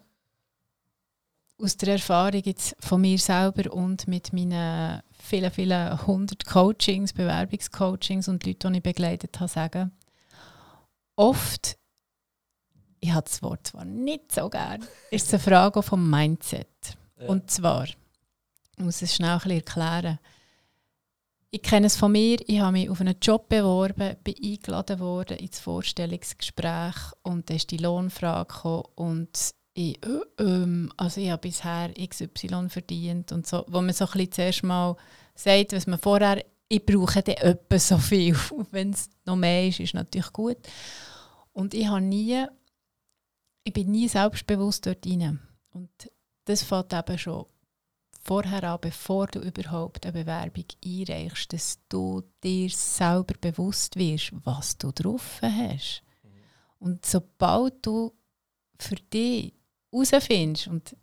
[1.59, 8.29] aus der Erfahrung jetzt von mir selber und mit meinen vielen, vielen hundert Coachings, Bewerbungscoachings
[8.29, 9.93] und Leuten, die ich begleitet habe, sagen,
[11.17, 11.79] oft,
[13.01, 16.69] ich habe das Wort zwar nicht so gern, ist es eine Frage vom Mindset.
[17.19, 17.29] Ja.
[17.29, 17.97] Und zwar, ich
[18.77, 20.19] muss es schnell ein bisschen erklären.
[21.57, 25.39] Ich kenne es von mir, ich habe mich auf einen Job beworben, bin eingeladen worden
[25.39, 31.41] ins Vorstellungsgespräch und dann ist die Lohnfrage gekommen und ich, äh, ähm, also ich habe
[31.41, 34.97] bisher XY verdient und so, wo man so ein zuerst mal
[35.35, 38.37] sagt, was man vorher, ich brauche dann etwa so viel.
[38.71, 40.59] Wenn es noch mehr ist, ist natürlich gut.
[41.55, 42.45] Und ich habe nie,
[43.65, 45.41] ich bin nie selbstbewusst dort rein.
[45.71, 45.89] Und
[46.45, 47.47] das fängt eben schon
[48.27, 54.77] vorher an, bevor du überhaupt eine Bewerbung einreichst, dass du dir selber bewusst wirst, was
[54.77, 56.03] du drauf hast.
[56.79, 58.13] Und sobald du
[58.79, 59.55] für dich
[59.93, 60.97] herausfindest, und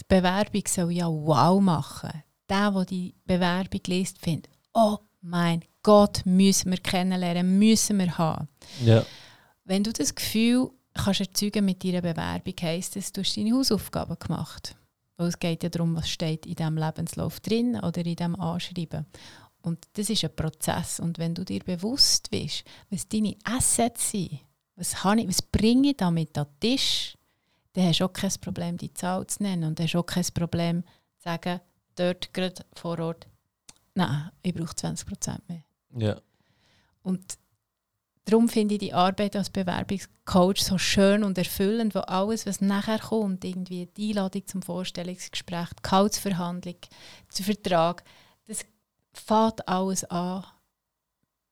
[0.00, 6.22] die Bewerbung soll ja wow machen, der, der die Bewerbung liest, findet, oh mein Gott,
[6.24, 8.48] müssen wir kennenlernen, müssen wir haben.
[8.84, 9.04] ja.
[9.64, 14.18] Wenn du das Gefühl kannst erzeugen mit deiner Bewerbung, heisst es, du hast deine Hausaufgaben
[14.18, 14.74] gemacht.
[15.20, 19.04] Weil es geht ja darum, was steht in diesem Lebenslauf drin oder in diesem Anschreiben.
[19.60, 20.98] Und das ist ein Prozess.
[20.98, 24.40] Und wenn du dir bewusst bist, was deine Assets sind,
[24.76, 27.18] was, ich, was bringe ich damit an den Tisch,
[27.74, 29.64] dann hast du auch kein Problem, die Zahl zu nennen.
[29.64, 30.84] Und hast auch kein Problem
[31.18, 31.60] zu sagen,
[31.96, 33.26] dort gerade vor Ort,
[33.94, 35.64] nein, ich brauche 20% mehr.
[35.98, 36.18] ja.
[37.02, 37.38] Und
[38.30, 42.98] darum finde ich die Arbeit als Bewerbungscoach so schön und erfüllend, wo alles, was nachher
[42.98, 46.76] kommt, irgendwie die Einladung zum Vorstellungsgespräch, die Gehaltsverhandlung,
[47.38, 48.04] der Vertrag,
[48.46, 48.64] das
[49.12, 50.44] fängt alles an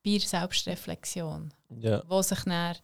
[0.05, 2.03] bei der Selbstreflexion, ja.
[2.09, 2.76] wo sich dann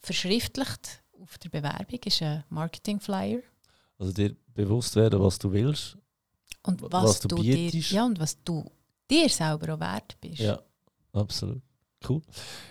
[0.00, 3.40] verschriftlicht auf der Bewerbung ist ein Marketing-Flyer
[3.98, 5.96] Also dir bewusst werden, was du willst.
[6.62, 8.70] und was, was du du, dir, ja, und was du
[9.10, 10.40] dir selber auch wert bist.
[10.40, 10.60] Ja,
[11.12, 11.62] absolut.
[12.08, 12.22] Cool.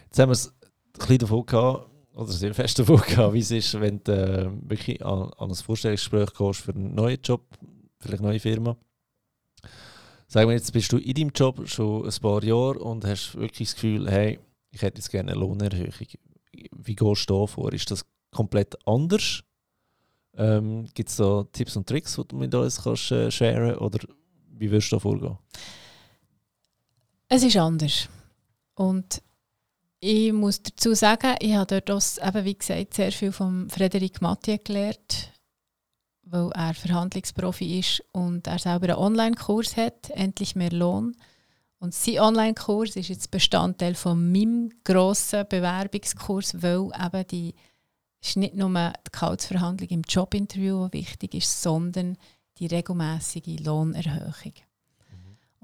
[0.05, 3.51] Jetzt haben wir es ein bisschen davon gehabt, oder sehr fest davon gehabt, wie es
[3.51, 7.41] ist, wenn du äh, wirklich an, an ein Vorstellungsgespräch gehst für einen neuen Job,
[7.99, 8.77] vielleicht eine neue Firma.
[10.27, 13.69] Sagen wir jetzt, bist du in deinem Job schon ein paar Jahre und hast wirklich
[13.69, 14.39] das Gefühl, hey,
[14.71, 15.93] ich hätte jetzt gerne eine Lohnerhöhung.
[16.71, 17.71] Wie gehst du da vor?
[17.73, 19.43] Ist das komplett anders?
[20.37, 23.99] Ähm, Gibt es da Tipps und Tricks, die du mit uns kannst, äh, sharen Oder
[24.49, 25.37] wie würdest du da vorgehen?
[27.29, 28.09] Es ist anders.
[28.75, 29.21] Und
[29.99, 34.21] ich muss dazu sagen, ich habe dort auch, eben wie gesagt, sehr viel von Frederik
[34.21, 35.31] Mathieu gelernt,
[36.23, 41.15] weil er Verhandlungsprofi ist und er selber einen Online-Kurs hat, endlich mehr Lohn.
[41.79, 47.55] Und sein Online-Kurs ist jetzt Bestandteil von meinem grossen Bewerbungskurs, weil eben die
[48.21, 52.17] ist nicht nur die Gehaltsverhandlung im Jobinterview, wichtig ist, sondern
[52.57, 54.53] die regelmäßige Lohnerhöhung.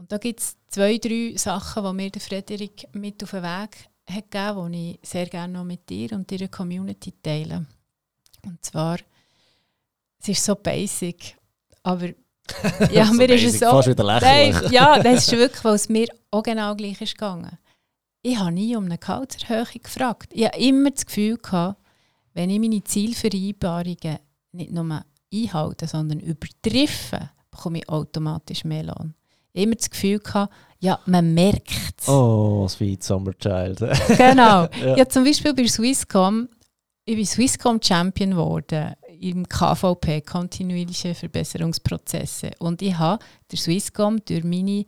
[0.01, 3.87] Und da gibt es zwei, drei Sachen, die mir der Frederik mit auf den Weg
[4.09, 7.67] hat gegeben, die ich sehr gerne noch mit dir und deiner Community teile.
[8.43, 8.97] Und zwar,
[10.19, 11.37] es ist so basic,
[11.83, 12.07] aber
[12.91, 13.67] ja, so mir ist es so.
[13.67, 14.55] Fast wieder lächerlich.
[14.59, 17.59] Nein, ja, das ist wirklich, weil es mir auch genau gleich ist gegangen.
[18.23, 20.31] Ich habe nie um eine Gehaltserhöhung gefragt.
[20.33, 21.79] Ich habe immer das Gefühl gehabt,
[22.33, 24.17] wenn ich meine Zielvereinbarungen
[24.53, 29.13] nicht nur einhalte, sondern übertreffe, bekomme ich automatisch mehr Lohn.
[29.53, 32.07] Immer das Gefühl gehabt, ja, man merkt es.
[32.07, 33.79] Oh, Sweet Summer Child.
[34.17, 34.67] genau.
[34.81, 34.97] ja.
[34.97, 36.49] ja, zum Beispiel bei Swisscom,
[37.05, 42.51] ich bin Swisscom Champion geworden im KVP, kontinuierliche Verbesserungsprozesse.
[42.59, 44.85] Und ich habe der Swisscom durch meine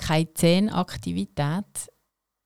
[0.00, 1.90] K10-Aktivität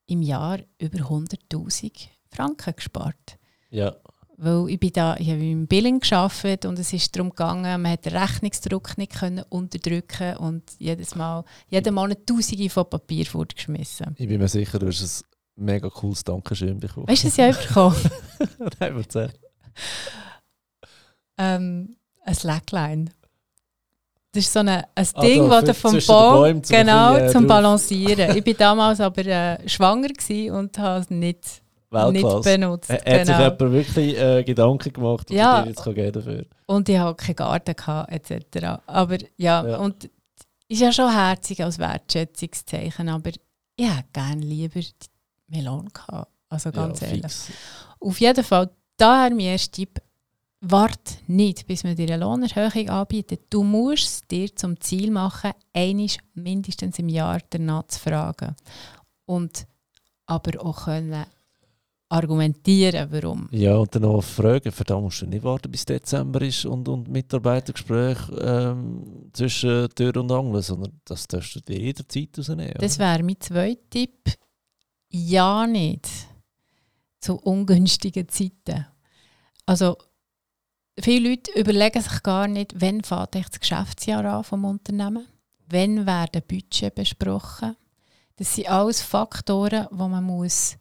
[0.06, 3.38] im Jahr über 100'000 Franken gespart.
[3.70, 3.94] Ja.
[4.41, 7.91] Weil ich, bin da, ich habe im Billing gearbeitet und es ist darum gegangen, man
[7.91, 14.14] hat den Rechnungsdruck nicht können unterdrücken und jedes Mal, jeden Monat Tausende von Papier fortgeschmissen.
[14.16, 15.24] Ich bin mir sicher, du hast
[15.57, 17.09] ein mega cooles Dankeschön bekommen.
[17.09, 18.11] Weißt du, was ich auch bekommen
[18.78, 19.32] Nein, erzähl.
[21.36, 23.07] Ähm, ein Slackline.
[24.32, 27.43] Das ist so ein, ein Also Ding, das für- du vom Baum zum genau zum
[27.43, 28.36] drauf- Balancieren.
[28.36, 30.09] ich war damals aber äh, schwanger
[30.53, 32.51] und habe es nicht, nicht Weltklasse.
[32.59, 32.91] benutzt.
[32.91, 33.39] Hat hat sich genau.
[33.39, 35.62] jemand wirklich äh, Gedanken gemacht, was Ja.
[35.62, 36.45] dir jetzt kann dafür?
[36.66, 38.80] Und ich hatte keinen Garten gehabt, etc.
[38.86, 39.76] Aber ja, Ja.
[39.78, 40.11] und
[40.68, 43.30] ist ja schon herzig als Wertschätzungszeichen, aber
[43.76, 44.93] ich hätte gerne lieber die
[45.47, 46.30] Melone gehabt.
[46.51, 47.22] Also ganz ja, ehrlich.
[47.22, 47.51] fix.
[48.01, 49.99] Auf jeden Fall, daher mein erster Tipp,
[50.61, 53.43] warte nicht, bis man dir eine Lohnerhöhung anbietet.
[53.51, 58.55] Du musst es dir zum Ziel machen, einmal mindestens im Jahr danach zu fragen.
[59.24, 59.66] Und
[60.26, 61.24] aber auch können
[62.09, 63.48] argumentieren, warum.
[63.50, 66.88] Ja, und dann noch fragen, für da musst du nicht warten, bis Dezember ist und,
[66.88, 72.74] und Mitarbeitergespräch ähm, zwischen Tür und Angel, sondern das darfst du dir jederzeit rausnehmen.
[72.78, 73.06] Das oder?
[73.06, 74.32] wäre mein zweiter Tipp.
[75.11, 76.09] Ja nicht
[77.20, 78.86] zu ungünstigen Zeiten.
[79.66, 79.96] Also
[81.00, 85.26] viele Leute überlegen sich gar nicht, wann fängt das Geschäftsjahr an vom Unternehmen,
[85.68, 87.76] wann werden Budget besprochen.
[88.36, 90.76] Das sind alles Faktoren, die man muss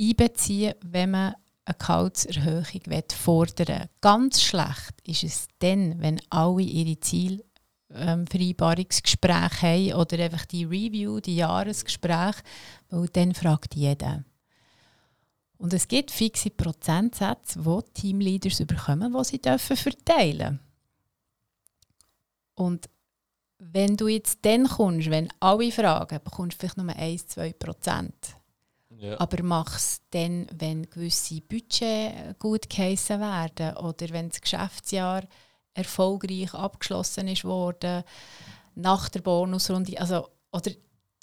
[0.00, 1.34] einbeziehen wenn man
[1.64, 2.64] eine Gehaltserhöhung
[3.12, 3.88] fordern will.
[4.00, 7.44] Ganz schlecht ist es dann, wenn alle ihre Ziele
[7.92, 12.42] ähm, haben oder einfach die Review, die Jahresgespräche,
[12.88, 14.24] weil dann fragt jeder.
[15.58, 20.60] Und es gibt fixe Prozentsätze, die Teamleaders bekommen, die sie dürfen verteilen
[22.54, 22.88] Und
[23.58, 28.39] wenn du jetzt dann kommst, wenn alle fragen, bekommst du vielleicht nur 1-2 Prozent.
[29.00, 29.18] Ja.
[29.18, 35.22] Aber mach es dann, wenn gewisse Budget gut geheissen werden oder wenn das Geschäftsjahr
[35.72, 38.04] erfolgreich abgeschlossen ist worden
[38.74, 39.98] nach der Bonusrunde.
[39.98, 40.72] Also, oder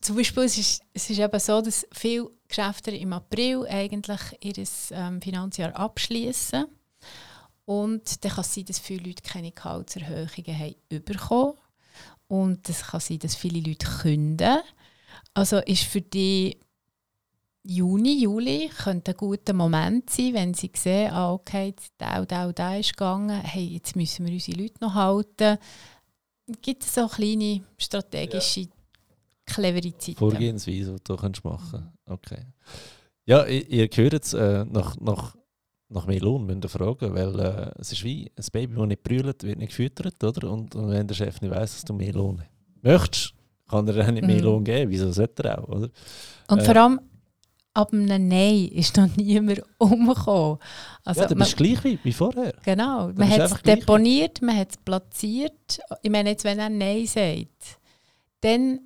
[0.01, 4.65] zum Beispiel, es ist, es ist eben so, dass viele Geschäfte im April eigentlich ihr
[4.91, 6.65] ähm, Finanzjahr abschließen
[7.65, 11.53] und dann kann es sein, dass viele Leute keine Gehaltserhöhungen haben bekommen
[12.27, 14.61] und es kann sein, dass viele Leute künden.
[15.35, 16.57] Also ist für die
[17.69, 22.31] Juni, Juli könnte ein guter Moment sein, wenn sie sehen, ah, okay, jetzt der und
[22.31, 25.57] der und der ist gegangen, hey, jetzt müssen wir unsere Leute noch halten.
[26.61, 28.67] Gibt es so kleine strategische,
[29.45, 30.17] clevere Zeiten?
[30.17, 32.45] Vorgehensweise, die du kannst machen Okay.
[33.25, 35.35] Ja, ihr, ihr hört jetzt äh, nach, nach,
[35.89, 39.03] nach mehr Lohn müsst ihr fragen, weil äh, es ist wie ein Baby, das nicht
[39.03, 40.49] brüllt, wird nicht gefüttert, oder?
[40.49, 42.41] Und, und wenn der Chef nicht weiss, dass du mehr Lohn
[42.81, 43.33] möchtest,
[43.69, 44.43] kann er auch nicht mehr Mhm.
[44.43, 44.89] Lohn geben.
[44.89, 45.89] Wieso sollte er auch, oder?
[46.47, 46.63] Und Äh.
[46.63, 47.01] vor allem,
[47.77, 50.57] ab einem Nein ist noch niemand umgekommen.
[51.05, 52.53] Also, ja, dann man- bist du gleich wie, wie vorher.
[52.65, 55.79] Genau, Das man hat es deponiert, man hat es platziert.
[56.01, 57.79] Ich meine, jetzt, wenn er Nein sagt,
[58.41, 58.79] dann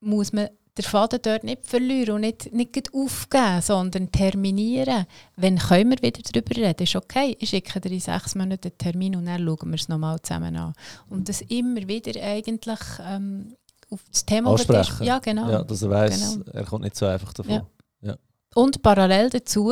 [0.00, 0.48] muss man
[0.78, 5.04] den Faden dort nicht verlieren und nicht, nicht aufgeben, sondern terminieren.
[5.36, 7.36] Wenn können wir wieder darüber reden, ist okay.
[7.40, 10.56] Ich schicke dir in sechs Monaten einen Termin und dann schauen wir es nochmal zusammen
[10.56, 10.72] an.
[11.08, 13.56] Und das immer wieder eigentlich ähm,
[13.90, 15.04] auf das Thema Ansprechen.
[15.04, 15.50] Ja, genau.
[15.50, 16.50] Ja, dass er weiss, Genau.
[16.52, 17.62] er kommt nicht so einfach davon.
[18.00, 18.16] Ja.
[18.54, 19.70] Und parallel dazu,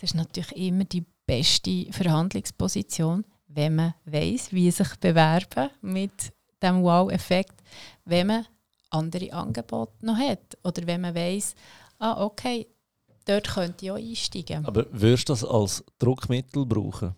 [0.00, 6.82] das ist natürlich immer die beste Verhandlungsposition, wenn man weiß, wie sich bewerben mit dem
[6.82, 7.54] Wow-Effekt,
[8.04, 8.46] wenn man
[8.90, 11.54] andere Angebote noch hat oder wenn man weiß,
[11.98, 12.66] ah okay,
[13.24, 14.64] dort könnte ich auch einsteigen.
[14.66, 17.14] Aber würdest du das als Druckmittel brauchen?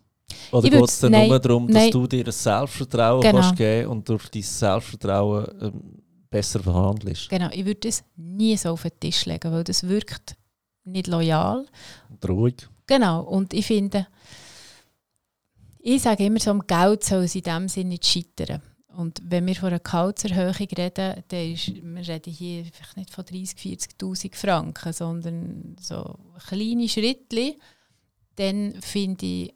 [0.50, 1.90] Oder geht es dann nein, nur darum, dass nein.
[1.90, 3.40] du dir ein Selbstvertrauen Genau.
[3.40, 6.01] kannst geben und durch dein Selbstvertrauen ähm,
[6.32, 7.28] besser verhandelst?
[7.28, 10.36] Genau, ich würde das nie so auf den Tisch legen, weil das wirkt
[10.84, 11.64] nicht loyal.
[12.10, 12.68] Und ruhig.
[12.88, 14.08] Genau, und ich finde,
[15.78, 18.62] ich sage immer so, am Geld soll es in dem Sinne nicht scheitern.
[18.96, 23.24] Und wenn wir von einer Gehaltserhöhung reden, dann ist, wir reden hier vielleicht nicht von
[23.24, 26.18] 30'000, 40'000 Franken, sondern so
[26.48, 27.56] kleine Schritte,
[28.36, 29.54] dann finde ich,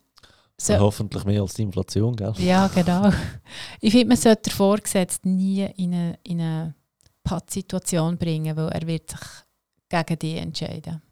[0.59, 2.33] so, hoffentlich mehr als die Inflation, gell?
[2.39, 3.11] ja, genau.
[3.81, 6.75] Ich finde, man sollte den Vorgesetzten nie in eine, in eine
[7.23, 9.21] Pattsituation bringen, weil er wird sich
[9.89, 11.03] gegen die entscheiden.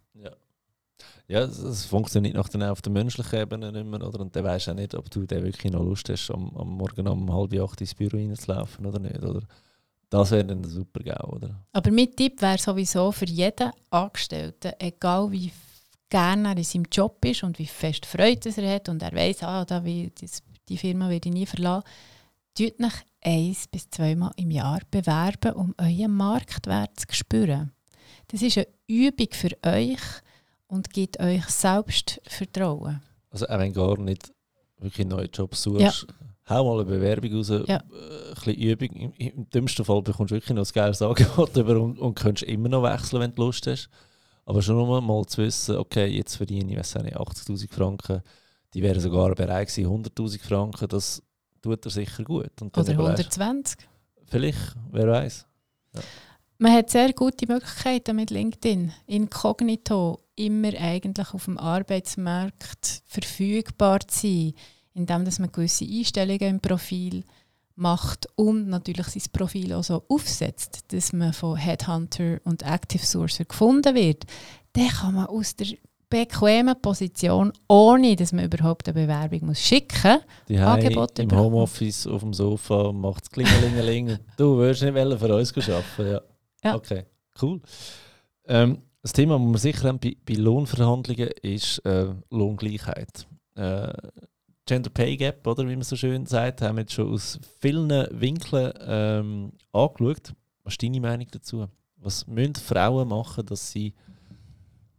[1.26, 4.20] Ja, es, es funktioniert nach der, auf der menschlichen Ebene nicht mehr, oder?
[4.20, 7.08] Und dann weisst auch nicht, ob du dann wirklich noch Lust hast, am, am Morgen
[7.08, 9.40] um halb acht ins Büro reinzulaufen oder nicht, oder?
[10.10, 11.64] Das wäre dann super GAU, oder?
[11.72, 15.50] Aber mein Tipp wäre sowieso für jeden Angestellten, egal wie
[16.14, 19.42] gerne er in seinem Job ist und wie fest Freude er hat und er weiß,
[19.42, 21.88] ah, da will, das, die Firma werde ich nie verlassen,
[22.56, 27.72] tut euch eins bis zweimal im Jahr bewerben, um euren Marktwert zu spüren.
[28.28, 29.98] Das ist eine Übung für euch
[30.68, 33.02] und gibt euch Selbstvertrauen.
[33.30, 34.32] Also auch wenn du gar nicht
[34.78, 36.06] wirklich einen neuen Job suchst,
[36.48, 37.58] hau mal eine Bewerbung raus, Ja.
[37.64, 38.88] äh, ein bisschen Übung.
[38.90, 42.68] Im, Im dümmsten Fall bekommst du wirklich noch ein geiles Angebot und, und kannst immer
[42.68, 43.88] noch wechseln, wenn du Lust hast.
[44.46, 48.22] Aber schon nur mal zu wissen, okay, jetzt verdiene ich, weiß nicht, 80'000 Franken,
[48.74, 51.22] die wären sogar bereit gewesen, 100'000 Franken, das
[51.62, 52.60] tut er sicher gut.
[52.60, 53.88] Und Oder überlegst- 120.
[54.26, 55.46] Vielleicht, wer weiß.
[56.58, 58.92] Man hat sehr gute Möglichkeiten mit LinkedIn.
[59.06, 64.52] Inkognito immer eigentlich auf dem Arbeitsmarkt verfügbar zu sein,
[64.94, 67.24] indem dass man gewisse Einstellungen im Profil
[67.76, 73.44] macht und natürlich sein Profil auch so aufsetzt, dass man von Headhunter und Active Sourcer
[73.44, 74.24] gefunden wird.
[74.72, 75.68] Dann kann man aus der
[76.08, 81.52] bequemen Position, ohne dass man überhaupt eine Bewerbung muss schicken Die Angebote im bekommen.
[81.52, 84.18] Homeoffice auf dem Sofa macht es Klingelingeling.
[84.36, 86.12] du würdest nicht wollen für uns arbeiten.
[86.12, 86.20] Ja.
[86.62, 86.74] Ja.
[86.76, 87.04] Okay,
[87.42, 87.60] cool.
[88.46, 93.26] Ähm, das Thema, das wir sicher haben bei, bei Lohnverhandlungen, ist äh, Lohngleichheit.
[93.54, 93.92] Äh,
[94.66, 97.90] Gender Pay Gap, oder wie man so schön sagt, haben wir jetzt schon aus vielen
[97.90, 100.34] Winkeln ähm, angeschaut.
[100.62, 101.66] Was ist deine Meinung dazu?
[101.96, 103.94] Was müssen Frauen machen, dass sie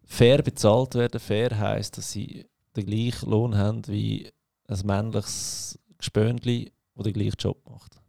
[0.03, 1.19] fair bezahlt werden?
[1.19, 2.45] Fair heisst, dass sie
[2.75, 4.31] den gleichen Lohn haben wie
[4.67, 7.99] ein männliches Gespöndli, das den gleichen Job macht.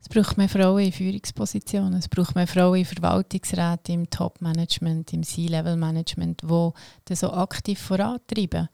[0.00, 5.22] Es braucht mehr Frauen in Führungspositionen, es braucht mehr Frauen in Verwaltungsräten, im Top-Management, im
[5.22, 6.70] C-Level-Management, die
[7.04, 8.68] das so aktiv vorantreiben.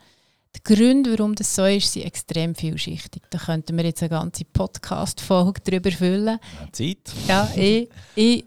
[0.58, 3.22] Die Gründe, warum das so ist, sind extrem vielschichtig.
[3.30, 6.38] Da könnten wir jetzt eine ganze Podcast-Folge darüber füllen.
[6.72, 7.12] Zeit.
[7.26, 8.44] Ja, ich, ich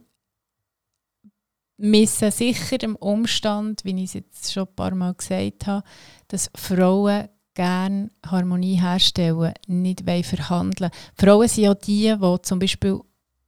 [1.78, 5.84] misse sicher im Umstand, wie ich es jetzt schon ein paar Mal gesagt habe,
[6.28, 10.92] dass Frauen gerne Harmonie herstellen, nicht wollen verhandeln.
[11.16, 13.00] Frauen sind ja die, die zum Beispiel,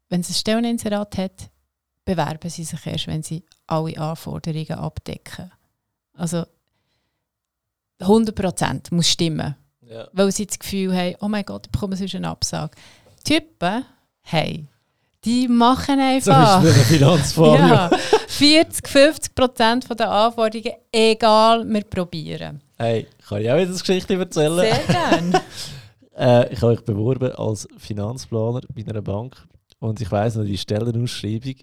[0.09, 1.51] wenn sie ein Stelleninserat hat,
[2.05, 5.51] bewerben sie sich erst, wenn sie alle Anforderungen abdecken.
[6.13, 6.45] Also
[8.03, 10.07] 100% muss stimmen Ja.
[10.13, 12.71] weil sie das Gefühl haben, oh mein Gott, ich bekomme sonst eine Absage.
[13.23, 13.85] Typen,
[14.21, 14.65] hey,
[15.25, 16.61] die machen einfach.
[16.61, 17.59] Beispiel ein Finanzfall.
[17.59, 17.89] Ja,
[18.27, 22.61] 40, 50 Prozent der Anforderungen, egal, wir probieren.
[22.77, 24.55] Hey, kann ich auch wieder eine Geschichte erzählen?
[24.59, 25.41] Sehr gerne.
[26.15, 29.35] Äh, ich habe mich beworben als Finanzplaner bei einer Bank
[29.79, 31.55] und ich weiss noch, die Stellenausschreibung.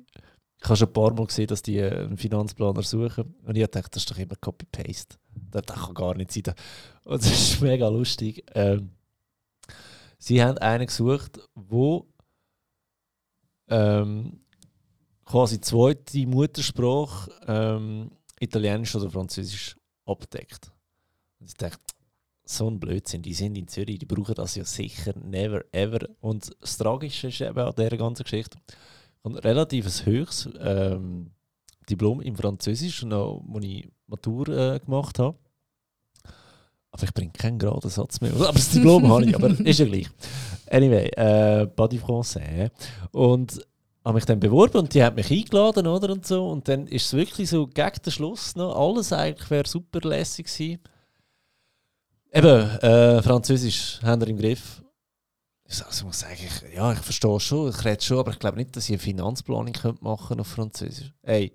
[0.62, 3.34] Ich habe schon ein paar Mal gesehen, dass die einen Finanzplaner suchen.
[3.44, 5.16] Und ich dachte, das ist doch immer Copy-Paste.
[5.50, 6.54] Das das kann gar nicht sein.
[7.04, 8.44] Und es ist mega lustig.
[8.54, 8.90] Ähm,
[10.18, 12.06] sie haben einen gesucht, wo
[13.68, 14.40] ähm,
[15.24, 20.72] quasi zweite Muttersprache ähm, Italienisch oder Französisch abdeckt.
[21.38, 21.80] Und ich dachte,
[22.44, 23.22] so ein Blödsinn.
[23.22, 26.00] Die sind in Zürich, die brauchen das ja sicher never ever.
[26.20, 28.58] Und das Tragische ist eben an dieser ganzen Geschichte,
[29.24, 31.32] ein relativ höchstes ähm,
[31.88, 35.36] Diplom im Französisch, noch, wo ich Matur äh, gemacht habe.
[36.92, 38.32] Aber ich bringe keinen geraden Satz mehr.
[38.34, 40.08] Aber das Diplom habe ich, aber ist ja gleich.
[40.70, 42.70] Anyway, äh, pas du français.
[43.12, 43.64] Und
[44.04, 46.10] habe mich dann beworben und die hat mich eingeladen, oder?
[46.10, 46.48] Und so.
[46.48, 50.46] Und dann ist es wirklich so gegen den Schluss noch, alles eigentlich wäre super lässig
[50.46, 50.80] gewesen.
[52.32, 54.82] Eben, äh, Französisch haben wir im Griff.
[55.70, 58.56] Also ich muss sagen, ich, ja, ich verstehe schon, ich rede schon, aber ich glaube
[58.58, 61.12] nicht, dass ich eine Finanzplanung könnte machen auf Französisch.
[61.22, 61.52] Ey,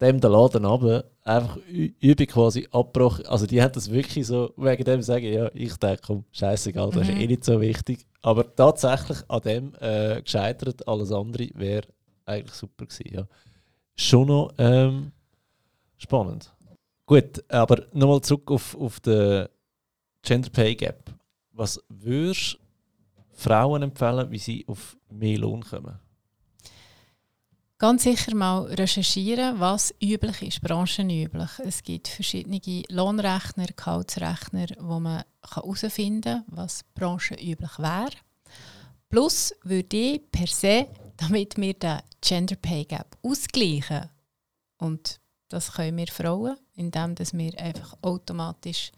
[0.00, 3.26] dem den Laden runter, einfach Übung quasi abgebrochen.
[3.26, 7.08] Also die haben das wirklich so, wegen dem sagen, ja, ich denke, komm, scheißegal, das
[7.08, 7.20] ist Mhm.
[7.22, 8.06] eh nicht so wichtig.
[8.20, 11.86] Aber tatsächlich an dem äh, gescheitert, alles andere wäre
[12.26, 13.26] eigentlich super gewesen, ja.
[13.96, 15.12] Schon noch ähm,
[15.96, 16.52] spannend.
[17.06, 19.46] Gut, aber nochmal zurück auf, auf den
[20.22, 21.14] Gender Pay Gap.
[21.52, 22.58] was würdest
[23.34, 25.98] Frauen empfehlen, wie sie auf mehr Lohn kommen?
[27.78, 31.50] Ganz sicher mal recherchieren, was üblich ist, branchenüblich.
[31.58, 38.12] Es gibt verschiedene Lohnrechner, Gehaltsrechner, wo man herausfinden kann, was branchenüblich wäre.
[39.08, 44.08] Plus würde ich per se, damit wir den Gender Pay Gap ausgleichen,
[44.78, 48.92] und das können wir Frauen, indem wir einfach automatisch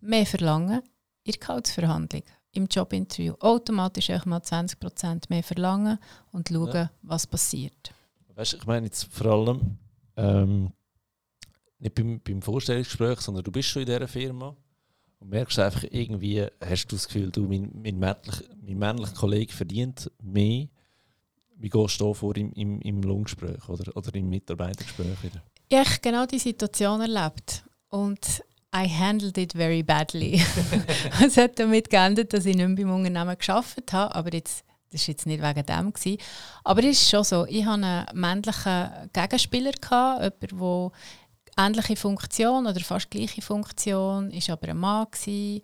[0.00, 0.82] mehr verlangen
[1.24, 2.22] in der Gehaltsverhandlung,
[2.52, 3.34] im Jobinterview.
[3.40, 5.98] Automatisch einfach mal 20% mehr verlangen
[6.32, 6.90] und schauen, ja.
[7.02, 7.92] was passiert.
[8.34, 9.78] Weißt, ich meine jetzt vor allem
[10.16, 10.72] ähm,
[11.78, 14.56] nicht beim, beim Vorstellungsgespräch, sondern du bist schon in dieser Firma
[15.18, 19.52] und merkst einfach irgendwie, hast du das Gefühl, du, mein, mein, männlich, mein männlicher Kollege
[19.52, 20.68] verdient mehr.
[21.56, 25.42] Wie gehst du da vor im, im, im Lohngespräch oder, oder im Mitarbeitergespräch wieder?
[25.68, 28.42] Ich habe genau die Situation erlebt und
[28.74, 30.40] I handled it very badly.
[31.24, 35.06] es hat damit geändert, dass ich nicht mehr beim Unternehmen gearbeitet habe, aber jetzt das
[35.06, 35.92] war jetzt nicht wegen dem.
[35.92, 36.18] Gewesen.
[36.64, 40.92] Aber es ist schon so, ich hatte einen männlichen Gegenspieler, gehabt, jemand,
[41.56, 45.62] der ähnliche Funktion oder fast gleiche Funktion, ist aber ein Mann, gewesen,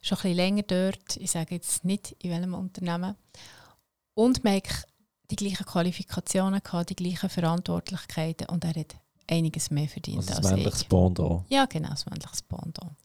[0.00, 3.16] schon ein bisschen länger dort, ich sage jetzt nicht in welchem Unternehmen.
[4.14, 4.60] Und man
[5.30, 8.94] die gleichen Qualifikationen, gehabt, die gleichen Verantwortlichkeiten und er hat
[9.32, 11.44] einiges mehr verdient also als männliches Pendant.
[11.48, 12.96] Ja, genau, das männliches Pendant.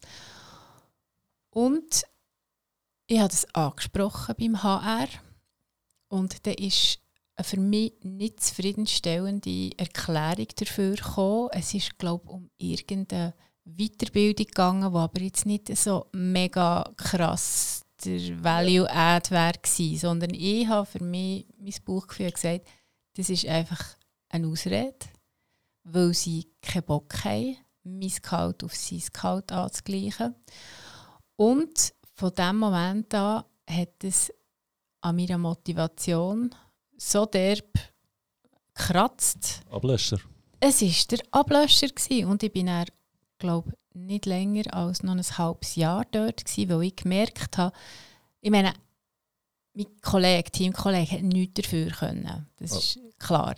[1.52, 2.04] Und
[3.08, 5.08] ich habe das angesprochen beim HR
[6.10, 7.00] und dann ist
[7.36, 11.50] eine für mich nicht zufriedenstellende Erklärung dafür gekommen.
[11.52, 17.84] Es ist, glaube ich, um irgendeine Weiterbildung gegangen, die aber jetzt nicht so mega krass
[18.06, 22.68] der Value-Add wäre sondern ich habe für mich mein Bauchgefühl gesagt,
[23.16, 23.84] das ist einfach
[24.30, 24.96] eine Ausrede,
[25.90, 30.36] weil sie keinen Bock haben, mein Gehalt auf sein Gehalt anzugleichen.
[31.36, 34.34] Und von diesem Moment an hat es
[35.02, 36.54] an meiner Motivation
[36.98, 37.80] so derb
[38.74, 39.62] gekratzt.
[39.70, 40.20] Ablöscher?
[40.60, 42.28] Es war der Ablöscher gewesen.
[42.28, 42.86] und ich bin dann,
[43.38, 47.76] glaube nicht länger als noch ein halbes Jahr dort gewesen, weil ich gemerkt habe,
[48.42, 48.74] ich meine,
[49.74, 52.48] mein Kollege, Teamkollege, hat nichts dafür können.
[52.58, 52.78] Das oh.
[52.78, 53.56] ist klar.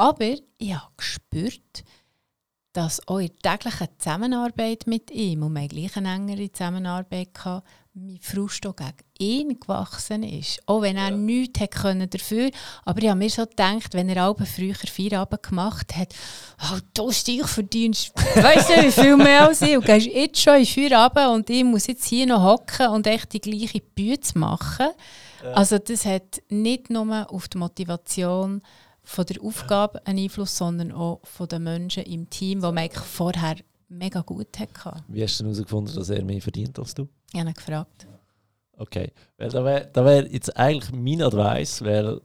[0.00, 1.84] Aber ich habe gespürt,
[2.72, 7.66] dass auch in der täglichen Zusammenarbeit mit ihm, und wir gleich eine engere Zusammenarbeit hatten,
[7.92, 10.62] mein Frust auch gegen ihn gewachsen ist.
[10.64, 11.16] Auch wenn er ja.
[11.18, 12.50] nichts hätte können dafür
[12.86, 16.14] Aber ich habe mir so gedacht, wenn er alle früher Feierabend gemacht hat,
[16.62, 19.76] oh, du dich verdienst, weißt du, wie viel mehr als ich.
[19.76, 23.34] Und gehst jetzt schon in Feierabend und ich muss jetzt hier noch hocken und echt
[23.34, 24.92] die gleiche Bühne machen.
[25.44, 25.52] Ja.
[25.52, 28.62] Also das hat nicht nur auf die Motivation
[29.02, 33.56] von der Aufgabe einen Einfluss, sondern auch von den Menschen im Team, die man vorher
[33.88, 35.04] mega gut hatte.
[35.08, 37.08] Wie hast du herausgefunden, dass er mehr verdient als du?
[37.32, 38.06] Ich habe ihn gefragt.
[38.76, 42.20] Okay, weil da wäre wär jetzt eigentlich mein Advice, weil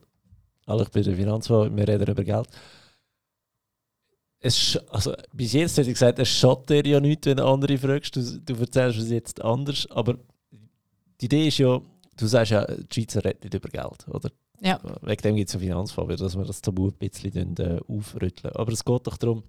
[0.66, 2.48] also ich bin der Finanzfrau, wir reden über Geld.
[4.40, 7.78] Es, also, bis jetzt hätte ich gesagt, es schadet dir ja nichts, wenn du andere
[7.78, 8.16] fragst.
[8.16, 9.88] Du, du erzählst es jetzt anders.
[9.90, 10.18] Aber
[11.20, 11.80] die Idee ist ja,
[12.16, 14.08] du sagst ja, die Schweizer redet nicht über Geld.
[14.08, 14.30] Oder?
[14.60, 14.80] Ja.
[15.02, 18.54] Wegen dem gibt es eine Finanzfabrik, dass wir das Tabu ein bisschen äh, aufrütteln.
[18.54, 19.44] Aber es geht doch darum,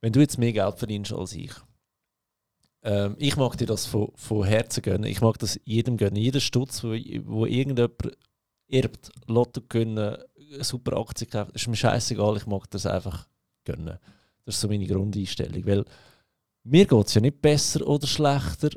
[0.00, 1.52] wenn du jetzt mehr Geld verdienst als ich,
[2.82, 5.10] ähm, ich mag dir das von, von Herzen gönnen.
[5.10, 6.16] Ich mag das jedem gönnen.
[6.16, 8.16] Jeder Stutz, wo, wo irgendjemand
[8.68, 10.16] erbt, Lotto gönnen,
[10.60, 12.36] super Aktie kauft, ist mir scheißegal.
[12.36, 13.26] Ich mag das einfach
[13.64, 13.98] gönnen.
[14.44, 15.66] Das ist so meine Grundeinstellung.
[15.66, 15.84] Weil
[16.64, 18.70] mir geht es ja nicht besser oder schlechter,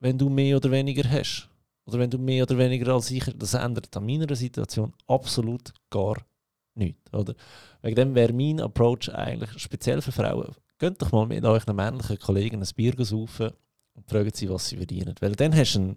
[0.00, 1.48] wenn du mehr oder weniger hast.
[1.84, 3.24] Oder wenn du mehr oder weniger als ich.
[3.36, 6.16] Das ändert an meiner Situation absolut gar
[6.74, 7.12] nichts.
[7.12, 7.34] Oder?
[7.82, 10.54] Wegen dem wäre mein Approach eigentlich speziell für Frauen.
[10.78, 13.50] Geht doch mal mit euren männlichen Kollegen ein Bier saufen
[13.94, 15.14] und fragen sie, was sie verdienen.
[15.20, 15.96] Weil dann hast du, einen,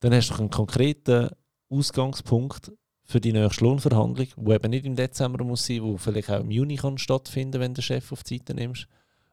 [0.00, 1.30] dann hast du einen konkreten
[1.68, 2.72] Ausgangspunkt
[3.04, 6.50] für die nächste Lohnverhandlung, die eben nicht im Dezember muss sein, wo vielleicht auch im
[6.50, 8.88] Juni kann stattfinden, wenn den Chef auf die Seite nimmst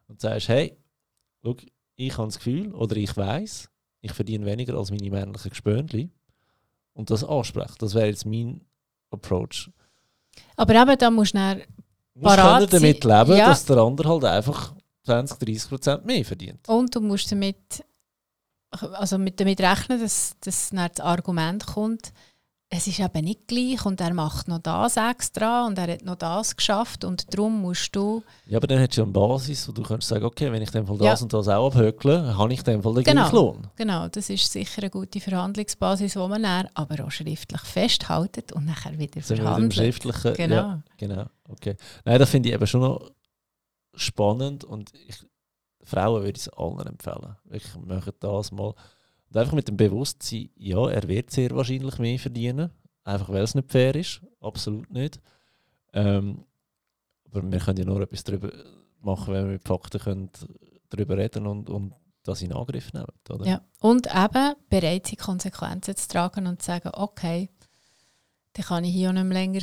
[0.07, 0.77] und sagst, hey,
[1.43, 1.55] schau,
[1.95, 3.69] ich habe das Gefühl oder ich weiß,
[4.03, 6.11] ich verdiene weniger als meine männlichen Gespönli
[6.93, 7.75] und das ansprechen.
[7.79, 8.61] Das wäre jetzt mein
[9.09, 9.71] Approach.
[10.57, 11.61] Aber eben, da musst du dann
[12.15, 13.47] musst können damit leben, ja.
[13.47, 14.75] dass der andere halt einfach
[15.05, 16.67] 20, 30 Prozent mehr verdient.
[16.67, 17.83] Und du musst damit,
[18.71, 22.11] also mit, damit rechnen, dass, dass das Argument kommt,
[22.75, 26.15] es ist eben nicht gleich und er macht noch das extra und er hat noch
[26.15, 28.23] das geschafft und darum musst du...
[28.47, 30.87] Ja, aber dann hättest du eine Basis, wo du kannst sagen, okay, wenn ich dem
[30.87, 31.23] Fall das ja.
[31.23, 33.31] und das auch abhökle, habe ich dem Fall den genau.
[33.31, 33.67] Lohn.
[33.75, 38.65] Genau, das ist sicher eine gute Verhandlungsbasis, die man dann aber auch schriftlich festhaltet und
[38.65, 39.75] nachher wieder Sind verhandelt.
[39.75, 40.55] Wir schriftlichen, genau.
[40.55, 41.75] Ja, genau, okay.
[42.05, 43.11] Nein, das finde ich eben schon noch
[43.93, 45.23] spannend und ich,
[45.83, 47.35] Frauen würde ich es allen empfehlen.
[47.51, 48.73] Ich möchte das mal
[49.33, 52.69] Und einfach mit dem Bewusstsein, ja, er wird sehr wahrscheinlich mehr verdienen,
[53.03, 55.19] einfach weil es nicht fair ist, absolut nicht.
[55.91, 56.45] Ähm,
[57.31, 58.51] aber wir können ja nur etwas darüber
[59.01, 60.29] machen, wenn wir mit Fakten können
[60.89, 63.07] darüber reden und, und das in Angriff nehmen.
[63.27, 63.45] Oder?
[63.47, 67.49] Ja, und eben bereit sein, Konsequenzen zu tragen und zu sagen, okay,
[68.53, 69.61] dann kann ich hier auch nicht mehr länger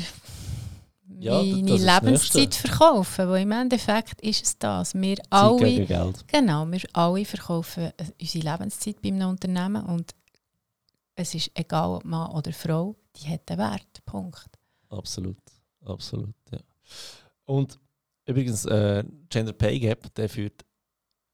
[1.21, 3.29] Ja, meine Lebenszeit verkaufen.
[3.29, 4.95] Weil im Endeffekt ist es das.
[4.95, 5.87] Wir Zeit alle,
[6.27, 10.15] genau, wir alle verkaufen äh, unsere Lebenszeit bei einem Unternehmen und
[11.15, 14.05] es ist egal, ob Mann oder Frau, die hat einen Wert.
[14.07, 14.49] Punkt.
[14.89, 15.37] Absolut,
[15.85, 16.59] absolut, ja.
[17.45, 17.79] Und
[18.27, 20.65] übrigens, äh, Gender Pay Gap, der führt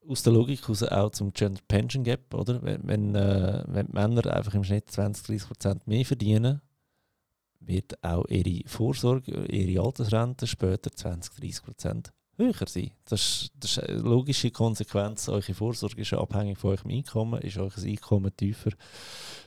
[0.09, 2.63] aus der Logik heraus auch zum Gender Pension Gap, oder?
[2.63, 6.61] Wenn, wenn, äh, wenn Männer einfach im Schnitt 20-30% mehr verdienen,
[7.67, 12.91] wird auch ihre Vorsorge, ihre Altersrente später 20-30% höher sein.
[13.05, 15.29] Das ist, das ist eine logische Konsequenz.
[15.29, 17.41] Eure Vorsorge ist abhängig von eurem Einkommen.
[17.43, 18.71] Ist euer Einkommen tiefer,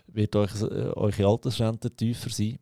[0.08, 0.40] wird äh,
[0.96, 2.60] eure Altersrente tiefer sein.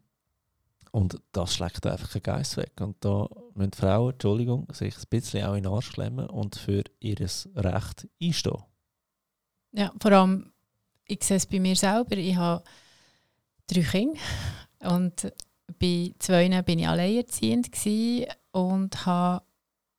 [0.91, 2.72] Und das schlägt einfach den Geist weg.
[2.80, 6.84] Und da müssen Frauen, Entschuldigung, sich ein bisschen auch in den Arsch klemmen und für
[6.99, 8.64] ihr Recht einstehen.
[9.74, 10.51] Ja, vor allem,
[11.05, 12.18] ich sehe es bei mir selber.
[12.18, 12.64] Ich habe
[13.68, 14.20] drei Kinder
[14.80, 15.32] und
[15.80, 17.69] bei zwei bin ich alleinerziehend
[18.51, 19.43] und habe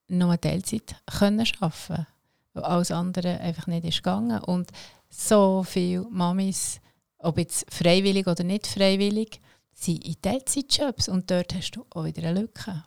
[0.08, 2.06] nur Teilzeit können arbeiten,
[2.54, 4.42] alles andere einfach nicht ist gegangen.
[4.42, 4.70] Und
[5.08, 6.80] so viele Mamis,
[7.18, 9.40] ob jetzt freiwillig oder nicht freiwillig,
[9.72, 12.84] sind in Teilzeitjobs und dort hast du auch wieder eine Lücke.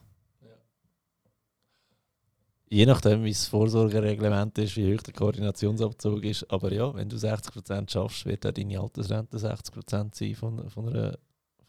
[2.70, 6.50] Je nachdem, wie das Vorsorgereglement ist, wie hoch der Koordinationsabzug ist.
[6.50, 11.18] Aber ja, wenn du 60% schaffst, wird auch deine Altersrente 60% sein von, von, einer,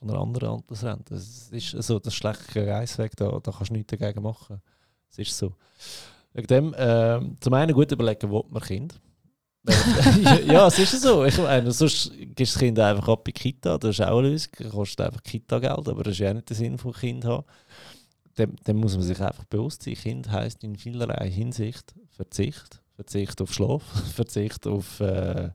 [0.03, 1.15] von einer anderen Altersrente.
[1.15, 4.61] Das ist so, das schlägt keinen Geist weg, da, da kannst du nichts dagegen machen.
[5.11, 5.55] Es ist so.
[6.33, 9.01] Wegen dem, ähm, zum einen gut überlegen, wo man Kind.
[10.47, 11.25] ja, es ist so.
[11.25, 14.19] Ich meine, sonst gibst du das Kind einfach ab in die Kita, das ist auch
[14.19, 17.45] eine Lösung, kostet einfach Kita-Geld, aber das ist ja nicht der Sinn von Kind haben.
[18.35, 22.81] Dann, dann muss man sich einfach bewusst sein, Kind heisst in vielerlei Hinsicht Verzicht.
[22.97, 23.83] Verzicht auf Schlaf,
[24.15, 25.51] Verzicht auf äh,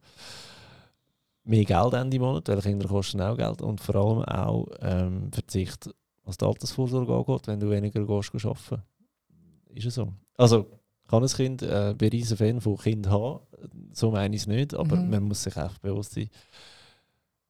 [1.48, 5.90] mehr Geld Ende Monat, weil Kinder kosten auch Geld und vor allem auch ähm, Verzicht,
[6.24, 8.84] was die Altersvorsorge angeht, wenn du weniger gehst, arbeiten.
[9.74, 10.14] Ist es so.
[10.38, 10.66] Also
[11.08, 13.40] kann ein Kind, äh, bin riesen Fan von Kind haben,
[13.94, 15.10] so meine ich es nicht, aber Mhm.
[15.10, 16.30] man muss sich einfach bewusst sein,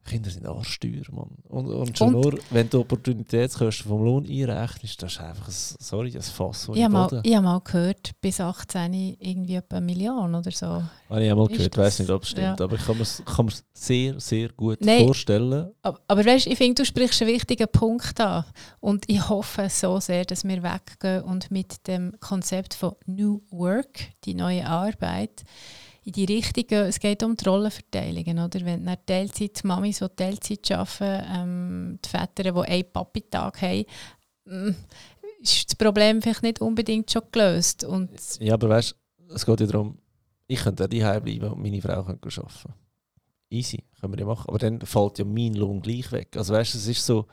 [0.07, 1.29] Kinder sind arschteuer, Mann.
[1.49, 5.53] Und, und schon Und- nur, wenn du Opportunitätskosten vom Lohn einrechnest, das ist einfach, ein,
[5.79, 9.85] sorry, ein Fass, Ich habe mal, ich habe mal gehört, bis 18 irgendwie etwa eine
[9.85, 10.65] Million oder so.
[10.65, 12.63] Habe ich einmal Ist gehört, das- weiß nicht, ob es stimmt, ja.
[12.65, 15.05] aber ich kann mir es kann mir's sehr, sehr gut Nein.
[15.05, 15.71] vorstellen.
[15.83, 18.45] Aber, aber weißt, ich finde, du sprichst einen wichtigen Punkt an.
[18.79, 23.99] Und ich hoffe so sehr, dass wir weggehen und mit dem Konzept von New Work,
[24.25, 25.43] die neue Arbeit,
[26.07, 26.85] in die Richtung gehen.
[26.85, 28.39] Es geht um die Rollenverteilungen.
[28.39, 28.65] Oder?
[28.65, 33.85] Wenn dann Teilzeit, Mamis, die Teilzeit arbeiten, ähm, die Väter, die einen Papi-Tag haben,
[34.45, 34.69] mm,
[35.41, 37.83] ist das Problem vielleicht nicht unbedingt schon gelöst.
[37.83, 39.97] Und Ja, aber weißt du, es geht ja darum,
[40.47, 42.73] ich könnte daheim bleiben und meine Frau könnte arbeiten.
[43.49, 44.47] Easy, können wir ja machen.
[44.47, 46.37] Aber dann fällt ja mein Lohn gleich weg.
[46.37, 47.25] Also weißt du, es ist so,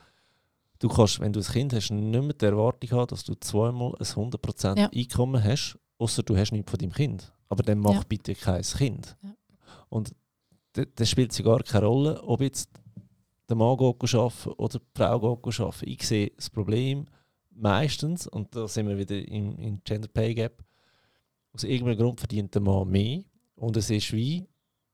[0.81, 3.95] du kannst, wenn du ein Kind hast, nicht mehr die Erwartung haben, dass du zweimal
[4.01, 4.91] ein 100% Ja.
[4.93, 7.32] Einkommen hast, außer du hast nichts von deinem Kind.
[7.49, 8.03] Aber dann mach Ja.
[8.09, 9.16] bitte kein Kind.
[9.22, 9.34] Ja.
[9.88, 10.14] Und
[10.72, 12.68] da- das spielt ja gar keine Rolle, ob jetzt
[13.49, 15.88] der Mann geht arbeiten oder die Frau geht arbeiten.
[15.88, 17.07] Ich sehe das Problem
[17.51, 20.64] meistens, und da sind wir wieder im, im Gender Pay Gap,
[21.53, 23.22] aus irgendeinem Grund verdient der Mann mehr.
[23.55, 24.49] Und es ist wie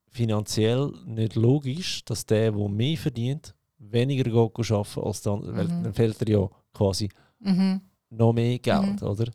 [0.08, 5.56] finanziell nicht logisch, dass der, der mehr verdient, weniger geht arbeiten als der andere.
[5.56, 5.82] Weil Mhm.
[5.84, 7.80] dann fehlt er ja quasi mhm.
[8.10, 9.06] Noch mehr Geld, Mhm.
[9.08, 9.30] oder?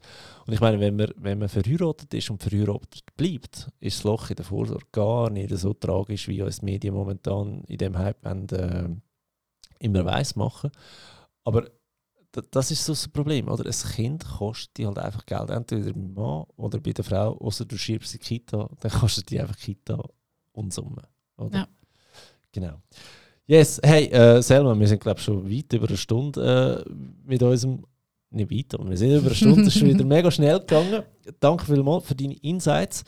[0.46, 4.30] Und ich meine, wenn man, wenn man verheiratet ist und verheiratet bleibt, ist das Loch
[4.30, 8.24] in der Vorsorge gar nicht so tragisch, wie uns die Medien momentan in dem Hype
[8.26, 8.90] wollen, äh,
[9.80, 10.72] immer weiss machen.
[11.44, 11.70] Aber
[12.52, 13.66] das ist so das Problem, oder?
[13.66, 17.64] Ein Kind kostet die halt einfach Geld, entweder beim Mann oder bei der Frau, außer
[17.66, 20.04] du schiebst die Kita, dann kostet die einfach Kita
[20.52, 21.04] und Summe,
[21.38, 21.60] oder?
[21.60, 21.68] Ja.
[22.52, 22.82] Genau.
[23.48, 26.94] Yes, hey, äh, Selma, wir sind glaube ich schon weit über eine Stunde äh,
[27.26, 27.86] mit unserem
[28.32, 31.04] nicht weit, aber wir sind über eine Stunde, schon wieder mega schnell gegangen.
[31.40, 33.04] Danke vielmals für deine Insights.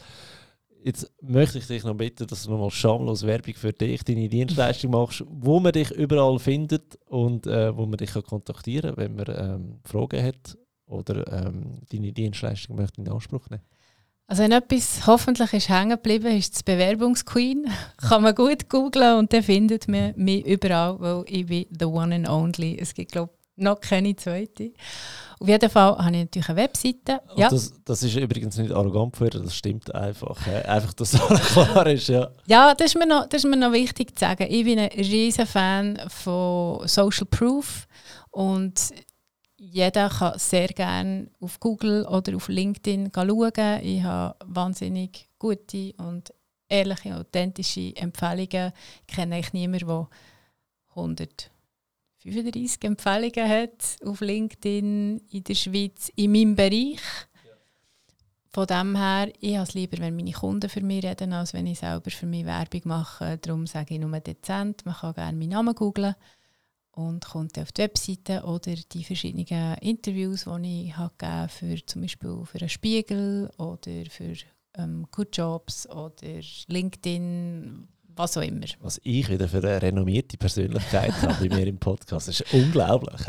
[0.83, 4.91] Jetzt möchte ich dich noch bitten, dass du nochmal schamlos Werbung für dich, deine Dienstleistung
[4.91, 9.15] machst, wo man dich überall findet und äh, wo man dich kann kontaktieren kann, wenn
[9.15, 13.63] man ähm, Fragen hat oder ähm, deine Dienstleistung möchte in Anspruch nehmen.
[14.27, 17.67] Also wenn etwas hoffentlich ist hängen geblieben, ist das Bewerbungsqueen.
[17.97, 22.13] Kann man gut googlen und dann findet man mich überall, weil ich bin the one
[22.13, 22.77] and only.
[22.77, 24.71] Es gibt glaube noch keine zweite.
[25.39, 27.21] Auf jeden Fall habe ich natürlich eine Webseite.
[27.35, 27.49] Ja.
[27.49, 30.47] das, das ist übrigens nicht arrogant für das stimmt einfach.
[30.47, 32.29] Einfach, dass alles klar ist, ja.
[32.47, 34.47] Ja, das ist, mir noch, das ist mir noch wichtig zu sagen.
[34.49, 37.87] Ich bin ein riesen Fan von Social Proof
[38.31, 38.73] und
[39.57, 43.81] jeder kann sehr gerne auf Google oder auf LinkedIn schauen.
[43.81, 46.33] Ich habe wahnsinnig gute und
[46.69, 48.71] ehrliche, authentische Empfehlungen.
[49.07, 50.07] Ich kenne eigentlich niemanden,
[50.95, 51.27] der
[52.27, 56.99] 135 Empfehlungen hat auf LinkedIn in der Schweiz in meinem Bereich.
[58.49, 61.67] Von dem her, ich habe es lieber, wenn meine Kunden für mich reden, als wenn
[61.67, 63.37] ich selber für mich Werbung mache.
[63.37, 64.85] Darum sage ich nur dezent.
[64.85, 66.15] Man kann gerne meinen Namen googlen
[66.91, 72.41] und kommt auf die Webseite oder die verschiedenen Interviews, die ich habe für zum Beispiel
[72.45, 74.33] für einen Spiegel oder für
[74.75, 78.65] ähm, Good Jobs oder LinkedIn, was auch immer.
[78.81, 83.21] Was ich wieder für eine renommierte Persönlichkeit habe bei mir im Podcast, das ist unglaublich.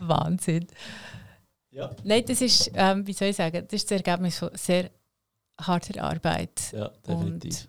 [0.00, 0.66] Wahnsinn.
[1.70, 1.90] Ja.
[2.04, 4.90] Nein, das ist, ähm, wie soll ich sagen, das ist das Ergebnis von sehr
[5.60, 6.72] harter Arbeit.
[6.72, 7.64] Ja, definitiv.
[7.64, 7.68] Und,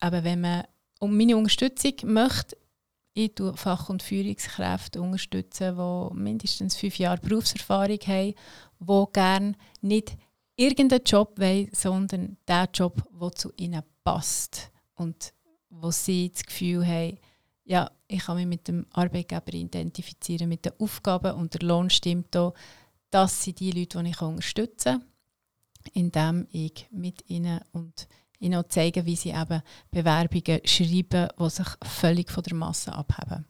[0.00, 0.64] aber wenn man
[0.98, 2.56] um meine Unterstützung möchte,
[3.12, 8.34] ich tue Fach- und Führungskräfte unterstützen, die mindestens fünf Jahre Berufserfahrung haben,
[8.80, 9.52] die gerne
[9.82, 10.16] nicht
[10.56, 14.70] irgendeinen Job wollen, sondern den Job, der zu ihnen passt.
[14.94, 15.32] Und
[15.80, 17.18] wo sie das Gefühl haben,
[17.64, 22.36] ja, ich kann mich mit dem Arbeitgeber identifizieren, mit den Aufgaben und der Lohn stimmt
[22.36, 22.54] auch.
[23.10, 28.06] Das sind die Leute, die ich unterstützen kann, indem ich mit ihnen und
[28.38, 33.46] ihnen auch zeigen, wie sie eben Bewerbungen schreiben, die sich völlig von der Masse abheben.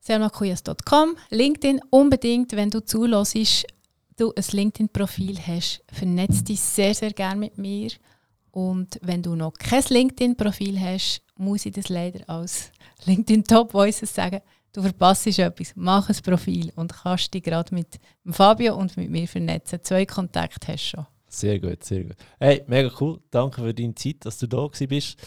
[0.00, 3.66] selmakuyas.com, LinkedIn unbedingt, wenn du zulässt,
[4.16, 7.90] du ein LinkedIn-Profil hast, vernetz dich sehr, sehr gerne mit mir.
[8.56, 12.72] Und wenn du noch kein LinkedIn-Profil hast, muss ich das leider als
[13.04, 14.40] LinkedIn Top Voices sagen,
[14.72, 15.74] du verpasst etwas.
[15.76, 18.00] Mach ein Profil und kannst dich gerade mit
[18.30, 19.80] Fabio und mit mir vernetzen.
[19.82, 21.06] Zwei Kontakte hast du schon.
[21.28, 22.16] Sehr gut, sehr gut.
[22.40, 23.20] Hey, mega cool.
[23.30, 25.18] Danke für deine Zeit, dass du da bist.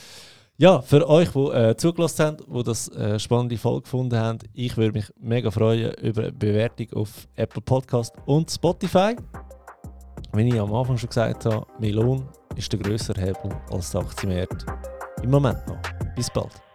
[0.57, 4.75] Ja, für euch, die äh, zugelassen haben, die das äh, spannende Folge gefunden haben, ich
[4.75, 9.15] würde mich mega freuen über eine Bewertung auf Apple Podcast und Spotify.
[10.33, 14.01] Wie ich am Anfang schon gesagt habe, mein Lohn ist der grössere Hebel als der
[14.01, 14.65] Aktienmarkt.
[15.23, 15.81] Im Moment noch.
[16.15, 16.68] Bis bald.